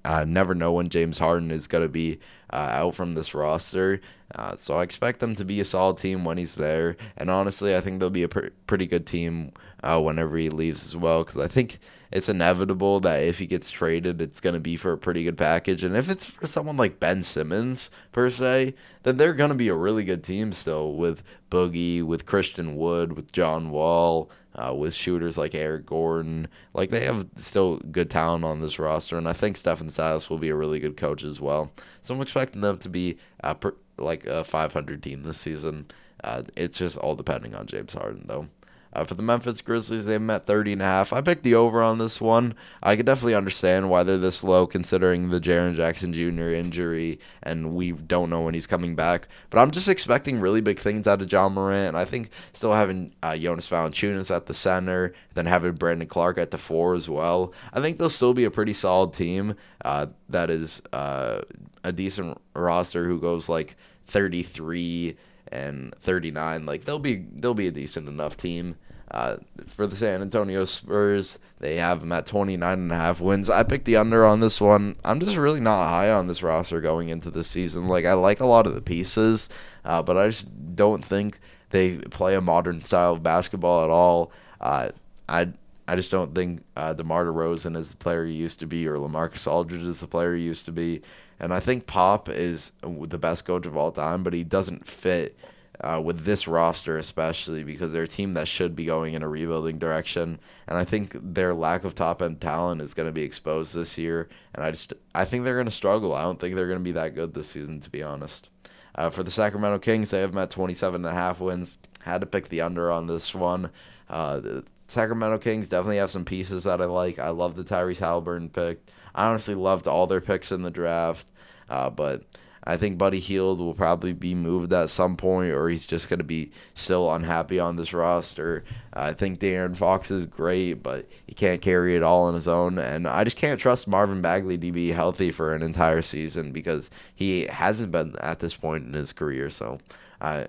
[0.06, 2.20] I never know when James Harden is going to be
[2.52, 4.00] uh, out from this roster.
[4.36, 6.96] Uh, so I expect them to be a solid team when he's there.
[7.18, 9.52] And honestly, I think they'll be a pr- pretty good team
[9.84, 11.80] uh, whenever he leaves as well because I think
[12.12, 15.38] it's inevitable that if he gets traded, it's going to be for a pretty good
[15.38, 15.84] package.
[15.84, 19.70] And if it's for someone like Ben Simmons, per se, then they're going to be
[19.70, 24.94] a really good team still with Boogie, with Christian Wood, with John Wall uh, with
[24.94, 26.48] shooters like Eric Gordon.
[26.74, 30.38] Like they have still good talent on this roster, and I think Stephen Silas will
[30.38, 31.72] be a really good coach as well.
[32.02, 35.88] So I'm expecting them to be uh, per, like a 500 team this season.
[36.24, 38.48] Uh, it's just all depending on James Harden, though.
[38.94, 41.14] Uh, for the Memphis Grizzlies, they met 30 and a half.
[41.14, 42.56] I picked the over on this one.
[42.84, 46.50] I could definitely understand why they're this low considering the Jaren Jackson Jr.
[46.50, 49.30] injury, and we don't know when he's coming back.
[49.50, 51.96] But I'm just expecting really big things out of Ja Morant.
[51.96, 56.52] I think still having uh, Jonas Valanciunas at the center, then having Brandon Clarke at
[56.52, 57.54] the four as well.
[57.74, 61.42] I think they'll still be a pretty solid team uh, that is uh,
[61.84, 63.78] a decent roster who goes like
[64.08, 65.16] 33
[65.52, 66.66] and 39.
[66.66, 68.76] Like they'll be they'll be a decent enough team.
[69.10, 69.36] Uh,
[69.68, 73.50] for the San Antonio Spurs, they have them at 29 and a half wins.
[73.50, 74.96] I picked the under on this one.
[75.04, 77.88] I'm just really not high on this roster going into the season.
[77.88, 79.50] Like I like a lot of the pieces,
[79.84, 81.40] uh, but I just don't think
[81.72, 84.32] they play a modern style of basketball at all.
[84.62, 84.92] Uh,
[85.28, 85.50] I
[85.88, 88.96] I just don't think uh, DeMar DeRozan is the player he used to be, or
[88.96, 91.02] LaMarcus Aldridge is the player he used to be.
[91.42, 95.36] And I think Pop is the best coach of all time, but he doesn't fit
[95.80, 99.28] uh, with this roster, especially because they're a team that should be going in a
[99.28, 100.40] rebuilding direction.
[100.68, 103.98] And I think their lack of top end talent is going to be exposed this
[103.98, 104.30] year.
[104.54, 106.14] And I just I think they're going to struggle.
[106.14, 108.50] I don't think they're going to be that good this season, to be honest.
[108.94, 111.80] Uh, for the Sacramento Kings, they have met 27 and a half wins.
[112.02, 113.72] Had to pick the under on this one.
[114.08, 117.18] Uh, the Sacramento Kings definitely have some pieces that I like.
[117.18, 118.86] I love the Tyrese Halliburton pick.
[119.16, 121.31] I honestly loved all their picks in the draft,
[121.72, 122.24] uh, but
[122.64, 126.20] I think Buddy Hield will probably be moved at some point, or he's just going
[126.20, 128.64] to be still unhappy on this roster.
[128.94, 132.78] I think De'Aaron Fox is great, but he can't carry it all on his own.
[132.78, 136.90] And I just can't trust Marvin Bagley to be healthy for an entire season because
[137.16, 139.50] he hasn't been at this point in his career.
[139.50, 139.80] So
[140.20, 140.48] I.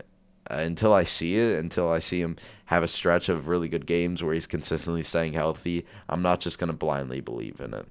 [0.51, 4.23] until I see it, until I see him have a stretch of really good games
[4.23, 7.87] where he's consistently staying healthy, I'm not just going to blindly believe in it.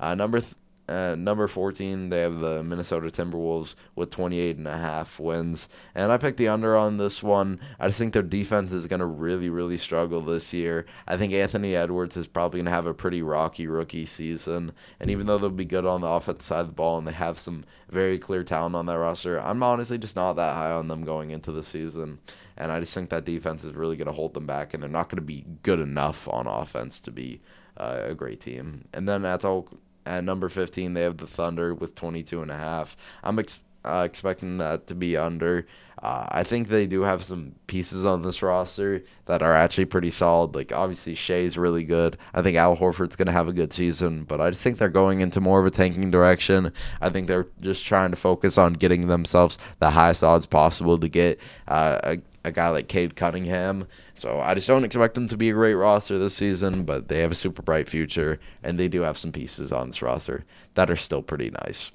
[0.00, 0.54] Uh, number th-
[0.88, 5.68] number 14, they have the Minnesota Timberwolves with 28 and a half wins.
[5.94, 7.60] And I picked the under on this one.
[7.78, 10.84] I just think their defense is going to really, really struggle this year.
[11.06, 14.72] I think Anthony Edwards is probably going to have a pretty rocky rookie season.
[14.98, 17.12] And even though they'll be good on the offensive side of the ball and they
[17.12, 20.88] have some very clear talent on that roster, I'm honestly just not that high on
[20.88, 22.18] them going into the season.
[22.56, 24.90] And I just think that defense is really going to hold them back, and they're
[24.90, 27.40] not going to be good enough on offense to be
[27.76, 28.84] uh, a great team.
[28.92, 29.68] And then at all
[30.06, 32.96] at number 15, they have the Thunder with 22 and a half.
[33.22, 35.66] I'm ex- uh, expecting that to be under.
[36.02, 40.10] Uh, I think they do have some pieces on this roster that are actually pretty
[40.10, 40.54] solid.
[40.54, 42.18] Like obviously Shai's really good.
[42.34, 45.20] I think Al Horford's gonna have a good season, but I just think they're going
[45.20, 46.72] into more of a tanking direction.
[47.00, 51.08] I think they're just trying to focus on getting themselves the highest odds possible to
[51.08, 51.38] get
[51.68, 53.86] uh, a a guy like Cade Cunningham.
[54.14, 57.20] So I just don't expect them to be a great roster this season, but they
[57.20, 60.90] have a super bright future, and they do have some pieces on this roster that
[60.90, 61.92] are still pretty nice.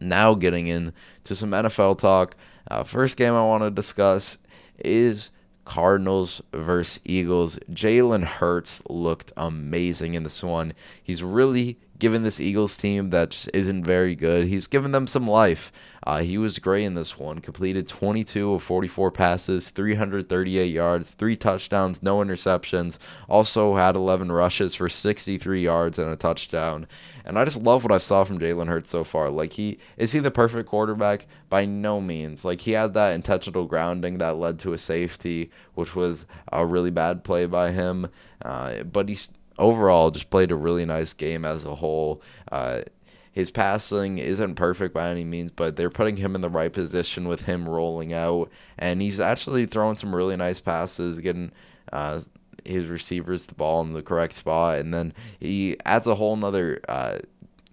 [0.00, 2.36] Now getting into some NFL talk.
[2.70, 4.38] Uh, first game I want to discuss
[4.78, 5.30] is
[5.64, 7.58] Cardinals versus Eagles.
[7.70, 10.74] Jalen Hurts looked amazing in this one.
[11.02, 14.44] He's really given this Eagles team that just isn't very good.
[14.46, 15.72] He's given them some life.
[16.06, 17.38] Uh, he was great in this one.
[17.38, 22.98] Completed 22 of 44 passes, 338 yards, three touchdowns, no interceptions.
[23.26, 26.86] Also had 11 rushes for 63 yards and a touchdown.
[27.24, 29.30] And I just love what I saw from Jalen Hurts so far.
[29.30, 31.26] Like he is he the perfect quarterback?
[31.48, 32.44] By no means.
[32.44, 36.90] Like he had that intentional grounding that led to a safety, which was a really
[36.90, 38.10] bad play by him.
[38.42, 42.22] Uh, but he's overall just played a really nice game as a whole.
[42.50, 42.82] Uh,
[43.32, 47.26] his passing isn't perfect by any means, but they're putting him in the right position
[47.26, 48.48] with him rolling out,
[48.78, 51.50] and he's actually throwing some really nice passes, getting
[51.92, 52.20] uh,
[52.64, 56.80] his receivers the ball in the correct spot, and then he adds a whole nother
[56.88, 57.18] uh,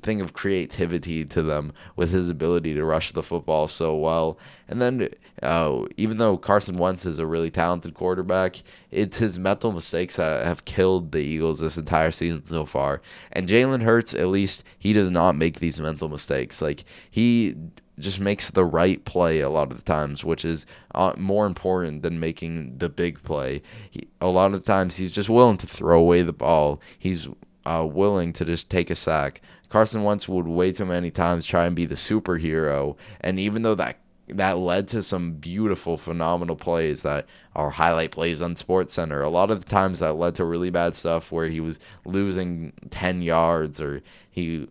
[0.02, 4.40] thing of creativity to them with his ability to rush the football so well.
[4.68, 5.10] And then,
[5.42, 8.62] uh, even though Carson Wentz is a really talented quarterback,
[8.92, 13.02] it's his mental mistakes that have killed the Eagles this entire season so far.
[13.32, 16.62] And Jalen Hurts, at least, he does not make these mental mistakes.
[16.62, 17.56] Like, he
[18.00, 22.04] just makes the right play a lot of the times, which is uh, more important
[22.04, 23.62] than making the big play.
[23.90, 26.82] He, a lot of times, he's just willing to throw away the ball.
[26.98, 27.28] He's
[27.66, 29.42] uh, willing to just take a sack.
[29.70, 33.76] Carson Wentz would way too many times try and be the superhero, and even though
[33.76, 33.98] that
[34.32, 37.26] that led to some beautiful, phenomenal plays that
[37.56, 39.24] are highlight plays on SportsCenter.
[39.24, 42.74] A lot of the times that led to really bad stuff where he was losing
[42.90, 44.68] ten yards or he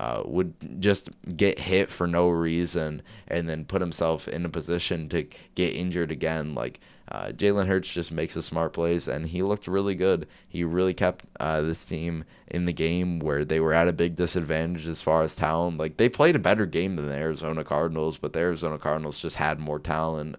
[0.00, 5.08] uh, would just get hit for no reason and then put himself in a position
[5.08, 6.54] to get injured again.
[6.54, 10.26] Like uh, Jalen Hurts just makes the smart plays, and he looked really good.
[10.48, 14.16] He really kept uh, this team in the game where they were at a big
[14.16, 15.78] disadvantage as far as talent.
[15.78, 19.36] Like they played a better game than the Arizona Cardinals, but the Arizona Cardinals just
[19.36, 20.36] had more talent.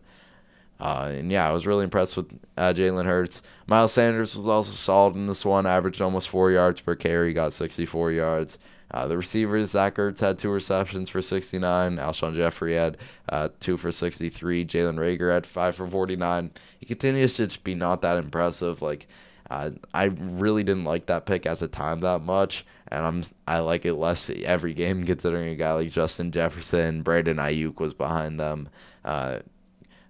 [0.79, 2.27] Uh, and yeah, I was really impressed with
[2.57, 3.41] uh, Jalen Hurts.
[3.67, 7.53] Miles Sanders was also solid in this one, averaged almost four yards per carry, got
[7.53, 8.59] 64 yards.
[8.91, 11.97] Uh, the receivers, Zach Ertz had two receptions for 69.
[11.97, 12.97] Alshon Jeffery had
[13.29, 14.65] uh, two for 63.
[14.65, 16.51] Jalen Reagor had five for 49.
[16.79, 18.81] He continues to just be not that impressive.
[18.81, 19.07] Like,
[19.49, 23.59] uh, I really didn't like that pick at the time that much, and I'm I
[23.59, 28.39] like it less every game considering a guy like Justin Jefferson, Brandon Aiyuk was behind
[28.39, 28.69] them.
[29.03, 29.39] Uh,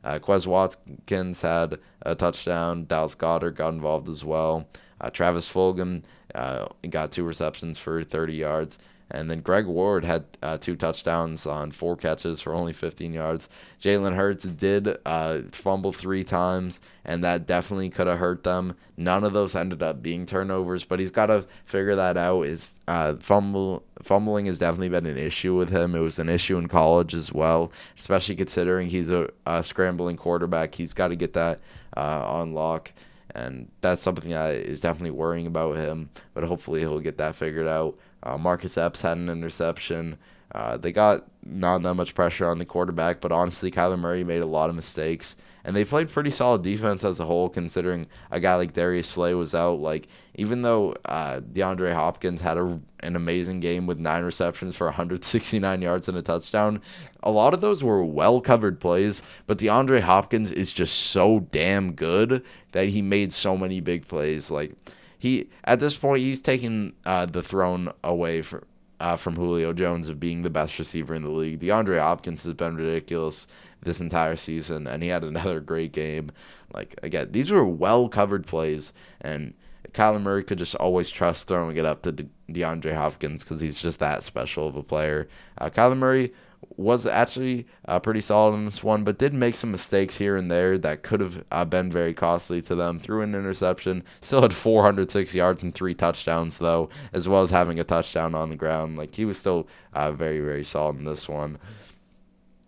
[0.04, 2.86] uh, Quez Watkins had a touchdown.
[2.86, 4.68] Dallas Goedert got involved as well.
[5.02, 6.04] Uh, Travis Fulgham
[6.36, 8.78] uh, got two receptions for 30 yards.
[9.12, 13.50] And then Greg Ward had uh, two touchdowns on four catches for only 15 yards.
[13.80, 18.76] Jalen Hurts did uh, fumble three times, and that definitely could have hurt them.
[18.98, 22.48] None of those ended up being turnovers, but he's got to figure that out.
[22.48, 25.94] Is uh, fumble fumbling has definitely been an issue with him.
[25.94, 30.74] It was an issue in college as well, especially considering he's a, a scrambling quarterback.
[30.74, 31.60] He's got to get that
[31.96, 32.92] uh, on lock
[33.36, 36.10] and that's something that is definitely worrying about him.
[36.34, 37.98] But hopefully he'll get that figured out.
[38.24, 40.18] Uh, Marcus Epps had an interception.
[40.52, 44.42] Uh, they got not that much pressure on the quarterback, but honestly, Kyler Murray made
[44.42, 48.40] a lot of mistakes, and they played pretty solid defense as a whole, considering a
[48.40, 49.80] guy like Darius Slay was out.
[49.80, 54.88] Like even though uh, DeAndre Hopkins had a, an amazing game with nine receptions for
[54.88, 56.82] 169 yards and a touchdown,
[57.22, 59.24] a lot of those were well covered plays.
[59.48, 62.46] But DeAndre Hopkins is just so damn good
[62.76, 64.52] that he made so many big plays.
[64.52, 64.74] Like
[65.18, 68.66] he at this point he's taking uh, the throne away from
[69.00, 71.62] uh, from Julio Jones of being the best receiver in the league.
[71.62, 73.48] DeAndre Hopkins has been ridiculous
[73.82, 76.32] this entire season, and he had another great game.
[76.74, 79.54] Like again, these were well covered plays, and
[79.94, 83.82] Kyler Murray could just always trust throwing it up to De- DeAndre Hopkins because he's
[83.82, 85.30] just that special of a player.
[85.58, 86.34] Uh, Kyler Murray
[86.78, 90.50] was actually uh, pretty solid in this one, but did make some mistakes here and
[90.52, 93.00] there that could have uh, been very costly to them.
[93.00, 97.80] Threw an interception, still had 406 yards and three touchdowns, though, as well as having
[97.80, 98.98] a touchdown on the ground.
[98.98, 101.58] Like, he was still uh, very, very solid in this one.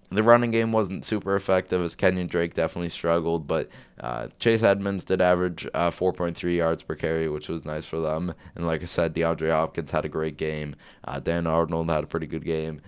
[0.10, 3.68] The running game wasn't super effective as Kenyan Drake definitely struggled, but
[4.00, 8.34] uh, Chase Edmonds did average uh, 4.3 yards per carry, which was nice for them.
[8.56, 10.78] And like I said, DeAndre Hopkins had a great game.
[11.04, 12.82] Uh, Dan Arnold had a pretty good game.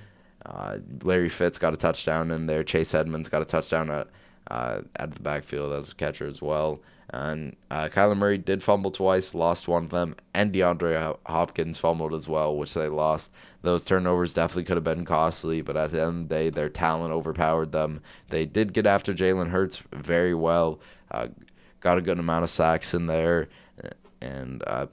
[0.50, 2.64] Uh, Larry Fitz got a touchdown in there.
[2.64, 4.08] Chase Edmonds got a touchdown at
[4.50, 6.82] uh, at the backfield as a catcher as well.
[7.12, 12.14] And uh, Kyler Murray did fumble twice, lost one of them, and DeAndre Hopkins fumbled
[12.14, 13.32] as well, which they lost.
[13.64, 16.70] Those turnovers definitely could have been costly, but at the end of the day, their
[16.70, 18.02] talent overpowered them.
[18.30, 20.80] They did get after Jalen Hurts very well,
[21.10, 21.30] uh,
[21.80, 23.50] got a good amount of sacks in there,
[24.22, 24.86] and uh,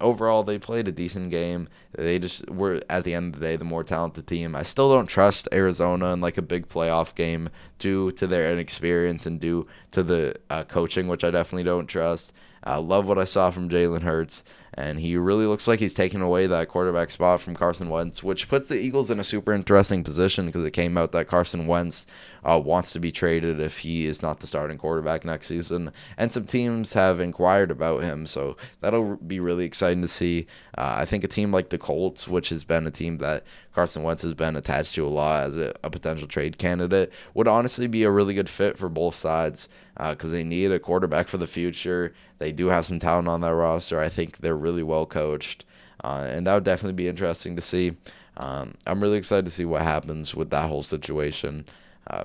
[0.00, 1.68] overall they played a decent game.
[1.92, 4.54] They just were at the end of the day the more talented team.
[4.54, 9.26] I still don't trust Arizona in like a big playoff game due to their inexperience
[9.26, 12.32] and due to the uh, coaching, which I definitely don't trust.
[12.64, 14.42] I love what I saw from Jalen Hurts
[14.76, 18.48] and he really looks like he's taking away that quarterback spot from Carson Wentz, which
[18.48, 22.04] puts the Eagles in a super interesting position because it came out that Carson Wentz
[22.44, 26.30] uh, wants to be traded if he is not the starting quarterback next season, and
[26.30, 30.46] some teams have inquired about him, so that'll be really exciting to see.
[30.76, 34.02] Uh, I think a team like the Colts, which has been a team that Carson
[34.02, 37.86] Wentz has been attached to a lot as a, a potential trade candidate, would honestly
[37.86, 39.68] be a really good fit for both sides
[39.98, 42.12] because uh, they need a quarterback for the future.
[42.38, 43.98] They do have some talent on their roster.
[44.00, 45.64] I think they're really well coached,
[46.04, 47.96] uh, and that would definitely be interesting to see.
[48.36, 51.64] Um, I'm really excited to see what happens with that whole situation.
[52.06, 52.24] Uh,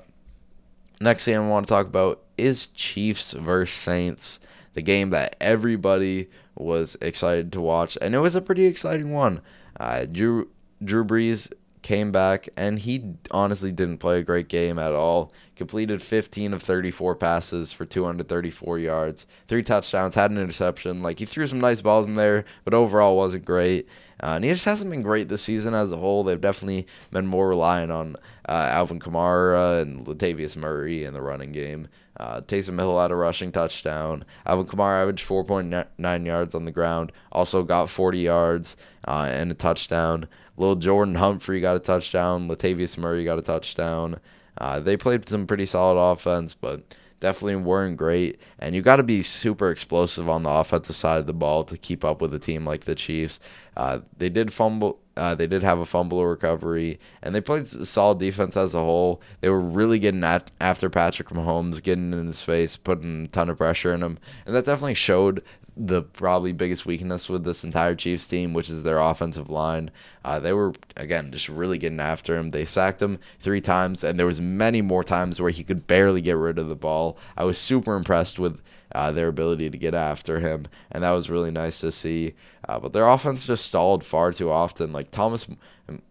[0.99, 4.39] next thing I want to talk about is Chiefs versus Saints.
[4.74, 9.41] the game that everybody was excited to watch, and it was a pretty exciting one.
[9.80, 10.49] Uh, Drew
[10.84, 11.51] Drew Brees
[11.82, 15.32] came back, and he honestly didn't play a great game at all.
[15.55, 21.01] Completed 15 of 34 passes for 234 yards, three touchdowns, had an interception.
[21.01, 23.88] Like he threw some nice balls in there, but overall wasn't great.
[24.23, 26.23] Uh, and he just hasn't been great this season as a whole.
[26.23, 28.15] They've definitely been more reliant on
[28.47, 31.88] uh, Alvin Kamara and Latavius Murray in the running game.
[32.17, 34.25] Uh, Taysom Hill had a rushing touchdown.
[34.45, 37.11] Alvin Kamara averaged 4.9 yards on the ground.
[37.32, 38.77] Also got 40 yards
[39.07, 40.27] uh, and a touchdown.
[40.57, 42.47] Lil'Jordan Humphrey got a touchdown.
[42.47, 44.19] Latavius Murray got a touchdown.
[44.57, 46.83] Uh, they played some pretty solid offense, but
[47.21, 48.39] definitely weren't great.
[48.59, 51.77] And you got to be super explosive on the offensive side of the ball to
[51.77, 53.39] keep up with a team like the Chiefs.
[53.77, 54.99] Uh, they did fumble.
[55.17, 59.21] Uh, they did have a fumble recovery, and they played solid defense as a whole.
[59.41, 63.49] They were really getting at after Patrick Mahomes, getting in his face, putting a ton
[63.49, 65.43] of pressure in him, and that definitely showed
[65.78, 69.89] the probably biggest weakness with this entire Chiefs team, which is their offensive line.
[70.26, 72.51] Uh, they were again just really getting after him.
[72.51, 76.22] They sacked him three times, and there was many more times where he could barely
[76.22, 77.17] get rid of the ball.
[77.38, 78.61] I was super impressed with
[78.93, 82.34] uh, their ability to get after him, and that was really nice to see.
[82.67, 84.91] Uh, but their offense just stalled far too often.
[84.91, 85.47] Like Thomas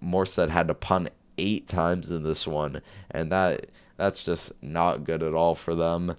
[0.03, 2.81] Morstead had to punt eight times in this one,
[3.11, 3.67] and that
[3.99, 6.17] that's just not good at all for them.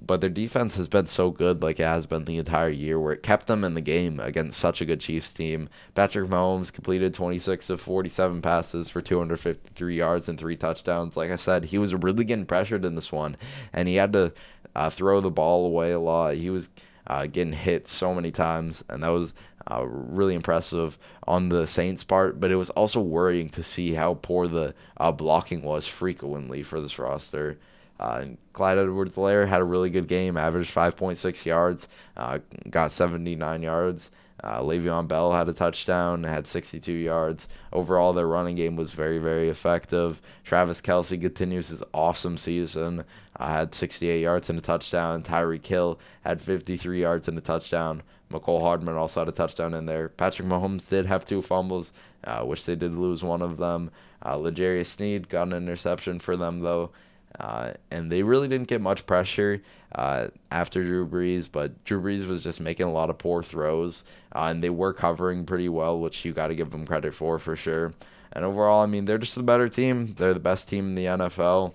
[0.00, 3.12] But their defense has been so good, like it has been the entire year, where
[3.12, 5.68] it kept them in the game against such a good Chiefs team.
[5.94, 11.16] Patrick Mahomes completed 26 of 47 passes for 253 yards and three touchdowns.
[11.16, 13.36] Like I said, he was really getting pressured in this one,
[13.72, 14.32] and he had to
[14.74, 16.34] uh, throw the ball away a lot.
[16.34, 16.70] He was
[17.06, 19.34] uh, getting hit so many times, and that was
[19.70, 22.38] uh, really impressive on the Saints' part.
[22.38, 26.80] But it was also worrying to see how poor the uh, blocking was frequently for
[26.80, 27.58] this roster.
[27.98, 32.38] Uh, Clyde Edwards-Helaire had a really good game, averaged 5.6 yards, uh,
[32.70, 34.10] got 79 yards.
[34.42, 37.48] Uh, Le'Veon Bell had a touchdown, had 62 yards.
[37.72, 40.22] Overall, their running game was very, very effective.
[40.44, 43.04] Travis Kelce continues his awesome season,
[43.36, 45.22] uh, had 68 yards and a touchdown.
[45.22, 48.02] Tyreek Hill had 53 yards and a touchdown.
[48.30, 50.08] Mecole Hardman also had a touchdown in there.
[50.08, 51.92] Patrick Mahomes did have two fumbles,
[52.24, 53.90] uh, which they did lose one of them.
[54.24, 56.90] Uh, L'Jarius Sneed got an interception for them, though.
[57.38, 59.62] Uh, and they really didn't get much pressure
[59.94, 64.04] uh, after Drew Brees, but Drew Brees was just making a lot of poor throws,
[64.34, 67.38] uh, and they were covering pretty well, which you got to give them credit for
[67.38, 67.94] for sure.
[68.32, 70.14] And overall, I mean, they're just a better team.
[70.18, 71.74] They're the best team in the NFL,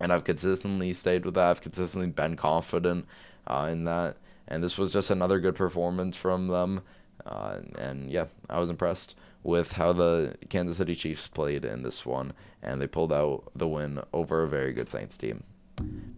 [0.00, 1.50] and I've consistently stayed with that.
[1.50, 3.06] I've consistently been confident
[3.46, 4.16] uh, in that,
[4.46, 6.82] and this was just another good performance from them.
[7.26, 12.04] Uh, and yeah, I was impressed with how the Kansas City Chiefs played in this
[12.04, 12.32] one,
[12.62, 15.44] and they pulled out the win over a very good Saints team.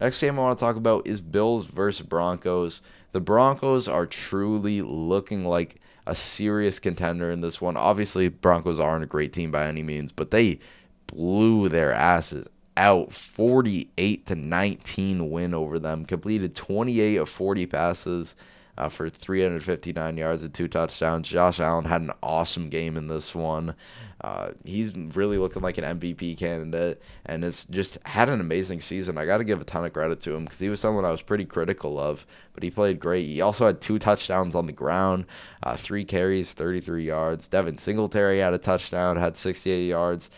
[0.01, 2.81] Next game I want to talk about is Bills versus Broncos.
[3.13, 7.77] The Broncos are truly looking like a serious contender in this one.
[7.77, 10.59] Obviously, Broncos aren't a great team by any means, but they
[11.07, 12.47] blew their asses
[12.77, 16.05] out 48 to 19 win over them.
[16.05, 18.37] Completed 28 of 40 passes
[18.81, 21.29] uh, for 359 yards and two touchdowns.
[21.29, 23.75] Josh Allen had an awesome game in this one.
[24.23, 29.19] Uh, he's really looking like an MVP candidate and has just had an amazing season.
[29.19, 31.11] I got to give a ton of credit to him because he was someone I
[31.11, 33.27] was pretty critical of, but he played great.
[33.27, 35.27] He also had two touchdowns on the ground,
[35.63, 37.49] uh, three carries, 33 yards.
[37.49, 40.31] Devin Singletary had a touchdown, had 68 yards.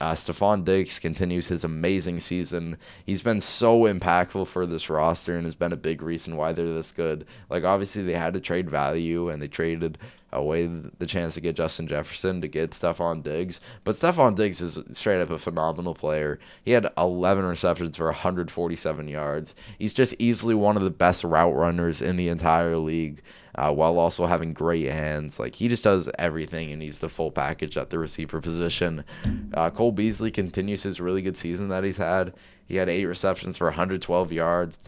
[0.00, 2.78] Uh, Stefon Diggs continues his amazing season.
[3.06, 6.66] He's been so impactful for this roster and has been a big reason why they're
[6.66, 7.24] this good.
[7.48, 9.98] Like, obviously, they had to trade value and they traded
[10.32, 13.60] away the chance to get Justin Jefferson to get Stefon Diggs.
[13.84, 16.40] But Stefon Diggs is straight up a phenomenal player.
[16.64, 19.54] He had 11 receptions for 147 yards.
[19.78, 23.22] He's just easily one of the best route runners in the entire league
[23.54, 25.38] uh, while also having great hands.
[25.38, 29.04] Like he just does everything, and he's the full package at the receiver position.
[29.54, 32.34] Uh, Cole Beasley continues his really good season that he's had.
[32.66, 34.78] He had eight receptions for 112 yards,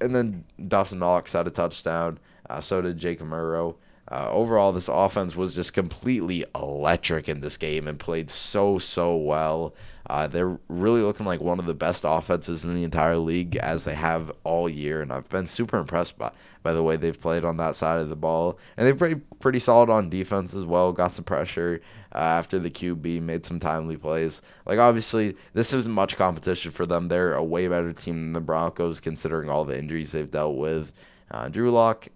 [0.00, 2.18] and then Dawson Knox had a touchdown.
[2.48, 3.76] Uh, so did Jake Murrow.
[4.10, 9.16] Uh, overall, this offense was just completely electric in this game and played so so
[9.16, 9.72] well.
[10.10, 13.84] Uh, they're really looking like one of the best offenses in the entire league as
[13.84, 16.32] they have all year, and I've been super impressed by
[16.62, 18.58] by the way they've played on that side of the ball.
[18.76, 20.92] And they've played pretty solid on defense as well.
[20.92, 21.80] Got some pressure
[22.14, 24.42] uh, after the QB made some timely plays.
[24.66, 27.08] Like obviously, this isn't much competition for them.
[27.08, 30.92] They're a way better team than the Broncos considering all the injuries they've dealt with.
[31.30, 32.08] Uh, Drew Lock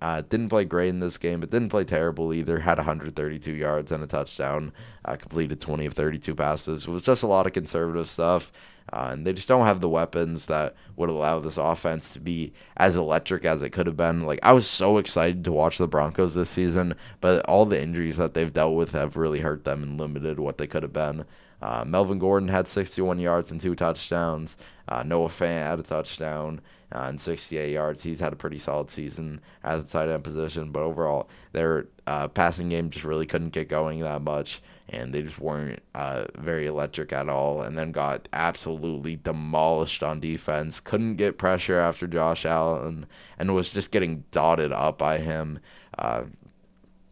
[0.00, 2.60] uh, didn't play great in this game, but didn't play terrible either.
[2.60, 4.72] Had 132 yards and a touchdown.
[5.04, 6.84] Uh, completed 20 of 32 passes.
[6.84, 8.52] It was just a lot of conservative stuff.
[8.92, 12.52] Uh, and they just don't have the weapons that would allow this offense to be
[12.76, 14.24] as electric as it could have been.
[14.24, 18.16] Like I was so excited to watch the Broncos this season, but all the injuries
[18.16, 21.24] that they've dealt with have really hurt them and limited what they could have been.
[21.62, 24.56] Uh, Melvin Gordon had 61 yards and two touchdowns.
[24.88, 26.60] Uh, Noah Fant had a touchdown
[26.92, 28.02] uh, and 68 yards.
[28.02, 32.28] He's had a pretty solid season at the tight end position, but overall, their uh,
[32.28, 36.66] passing game just really couldn't get going that much, and they just weren't uh, very
[36.66, 37.62] electric at all.
[37.62, 40.80] And then got absolutely demolished on defense.
[40.80, 43.06] Couldn't get pressure after Josh Allen,
[43.38, 45.60] and was just getting dotted up by him.
[45.96, 46.24] Uh,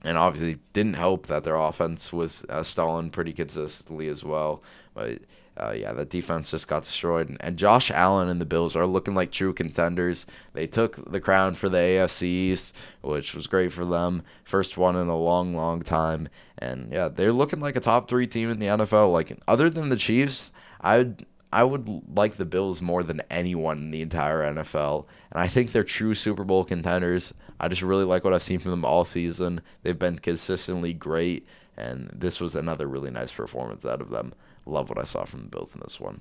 [0.02, 4.62] and obviously didn't help that their offense was uh, stalling pretty consistently as well.
[4.94, 5.18] But
[5.58, 7.36] uh, yeah, that defense just got destroyed.
[7.40, 10.26] And, Josh Allen and the Bills are looking like true contenders.
[10.52, 14.22] They took the crown for the AFC East, which was great for them.
[14.44, 16.28] First one in a long, long time.
[16.58, 19.12] And yeah, they're looking like a top three team in the NFL.
[19.12, 23.90] Like other than the Chiefs, I'd I would like the Bills more than anyone in
[23.90, 25.06] the entire NFL.
[25.32, 27.32] And I think they're true Super Bowl contenders.
[27.58, 29.62] I just really like what I've seen from them all season.
[29.82, 34.34] They've been consistently great, and this was another really nice performance out of them.
[34.68, 36.20] Love what I saw from the Bills in this one.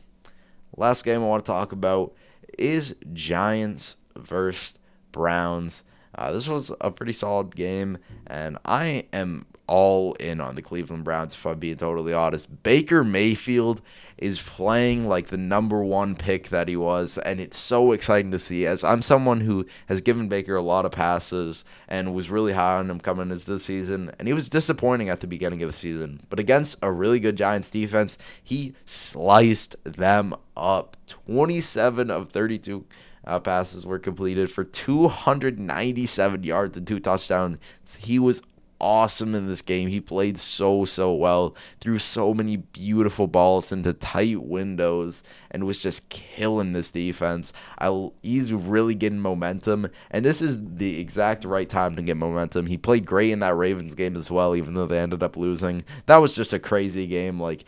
[0.76, 2.14] Last game I want to talk about
[2.58, 4.76] is Giants versus
[5.12, 5.84] Browns.
[6.16, 11.04] Uh, this was a pretty solid game, and I am all in on the Cleveland
[11.04, 12.64] Browns, if I'm being totally honest.
[12.64, 13.82] Baker Mayfield
[14.18, 18.40] is playing like the number one pick that he was, and it's so exciting to
[18.40, 18.66] see.
[18.66, 22.78] As I'm someone who has given Baker a lot of passes and was really high
[22.78, 25.78] on him coming into the season, and he was disappointing at the beginning of the
[25.78, 26.22] season.
[26.30, 30.98] But against a really good Giants defense, he sliced them up.
[31.08, 32.86] 27 of 32
[33.26, 37.58] uh, passes were completed for 297 yards and two touchdowns.
[38.00, 38.42] He was
[38.80, 39.88] awesome in this game.
[39.90, 45.80] He played so, so well, threw so many beautiful balls into tight windows, and was
[45.80, 47.54] just killing this defense.
[47.80, 52.66] I, he's really getting momentum, and this is the exact right time to get momentum.
[52.66, 55.84] He played great in that Ravens game as well, even though they ended up losing.
[56.06, 57.40] That was just a crazy game.
[57.40, 57.66] Like,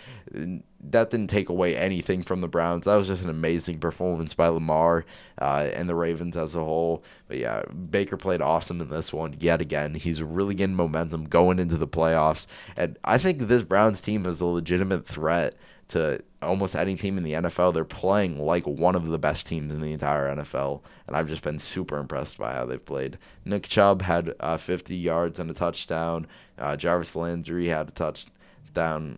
[0.82, 2.86] that didn't take away anything from the Browns.
[2.86, 5.06] That was just an amazing performance by Lamar
[5.38, 7.04] uh, and the Ravens as a whole.
[7.28, 9.94] But yeah, Baker played awesome in this one yet again.
[9.94, 12.48] He's really getting momentum going into the playoffs.
[12.78, 15.56] And I think this Browns team is a legitimate threat
[15.90, 17.74] to almost any team in the NFL.
[17.74, 21.44] They're playing like one of the best teams in the entire NFL, and I've just
[21.44, 23.18] been super impressed by how they've played.
[23.44, 26.28] Nick Chubb had uh, 50 yards and a touchdown.
[26.58, 29.18] Uh, Jarvis Landry had a touchdown.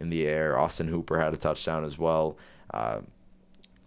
[0.00, 0.58] In the air.
[0.58, 2.38] Austin Hooper had a touchdown as well.
[2.72, 3.00] Uh,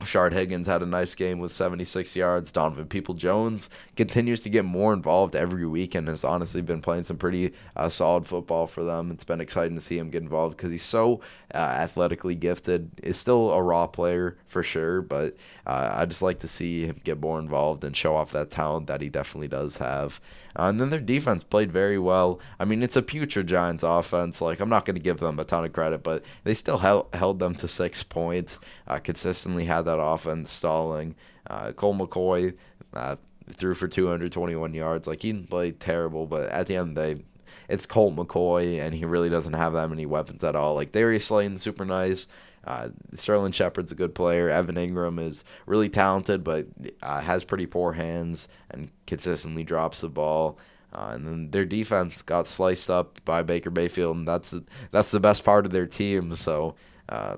[0.02, 2.52] Rashard Higgins had a nice game with 76 yards.
[2.52, 7.18] Donovan Peoples-Jones continues to get more involved every week and has honestly been playing some
[7.18, 9.12] pretty uh, solid football for them.
[9.12, 11.22] It's been exciting to see him get involved because he's so
[11.54, 12.90] uh, athletically gifted.
[13.04, 15.36] Is still a raw player for sure, but
[15.66, 18.88] uh, I just like to see him get more involved and show off that talent
[18.88, 20.20] that he definitely does have.
[20.56, 22.40] Uh, and then their defense played very well.
[22.60, 24.42] I mean, it's a putrid Giants offense.
[24.42, 27.08] Like, I'm not going to give them a ton of credit, but they still held,
[27.14, 31.16] held them to six points, uh, consistently had that offense stalling.
[31.48, 32.56] Uh, Colt McCoy
[32.94, 33.16] uh,
[33.54, 35.08] threw for 221 yards.
[35.08, 37.24] Like, he didn't play terrible, but at the end of the day,
[37.70, 40.76] it's Colt McCoy, and he really doesn't have that many weapons at all.
[40.76, 42.28] Like, Darius Slayton's super nice.
[42.64, 44.50] Uh, Sterling Shepard's a good player.
[44.50, 46.68] Evan Engram is really talented, but
[47.02, 50.58] uh, has pretty poor hands and consistently drops the ball.
[50.94, 55.12] Uh, and then their defense got sliced up by Baker Mayfield, and that's the, that's
[55.12, 56.36] the best part of their team.
[56.36, 56.76] So
[57.10, 57.38] uh,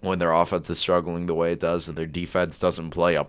[0.00, 3.26] when their offense is struggling the way it does and their defense doesn't play a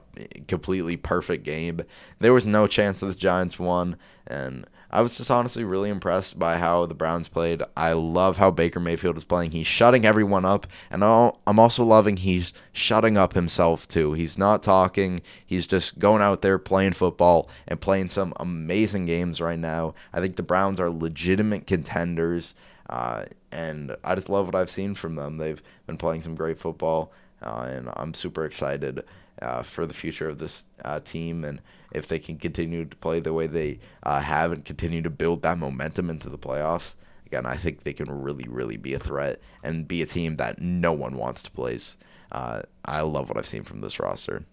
[0.48, 1.82] completely perfect game,
[2.20, 3.96] there was no chance that the Giants won.
[4.28, 7.62] And I was just honestly really impressed by how the Browns played.
[7.78, 9.52] I love how Baker Mayfield is playing.
[9.52, 14.14] He's shutting everyone up, and I'm also loving he's shutting up himself too.
[14.14, 15.22] He's not talking.
[15.46, 19.94] He's just going out there playing football and playing some amazing games right now.
[20.12, 22.56] I think the Browns are legitimate contenders,
[22.90, 25.38] uh, and I just love what I've seen from them.
[25.38, 27.12] They've been playing some great football,
[27.44, 29.04] uh, and I'm super excited
[29.40, 31.62] uh, for the future of this uh, team and
[31.92, 35.42] if they can continue to play the way they uh, have and continue to build
[35.42, 36.96] that momentum into the playoffs.
[37.26, 40.62] Again, I think they can really, really be a threat and be a team that
[40.62, 41.98] no one wants to place.
[42.32, 44.46] Uh, I love what I've seen from this roster.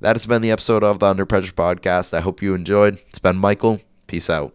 [0.00, 2.14] That has been the episode of the Under Pressure podcast.
[2.14, 3.02] I hope you enjoyed.
[3.08, 3.80] It's been Michael.
[4.06, 4.54] Peace out.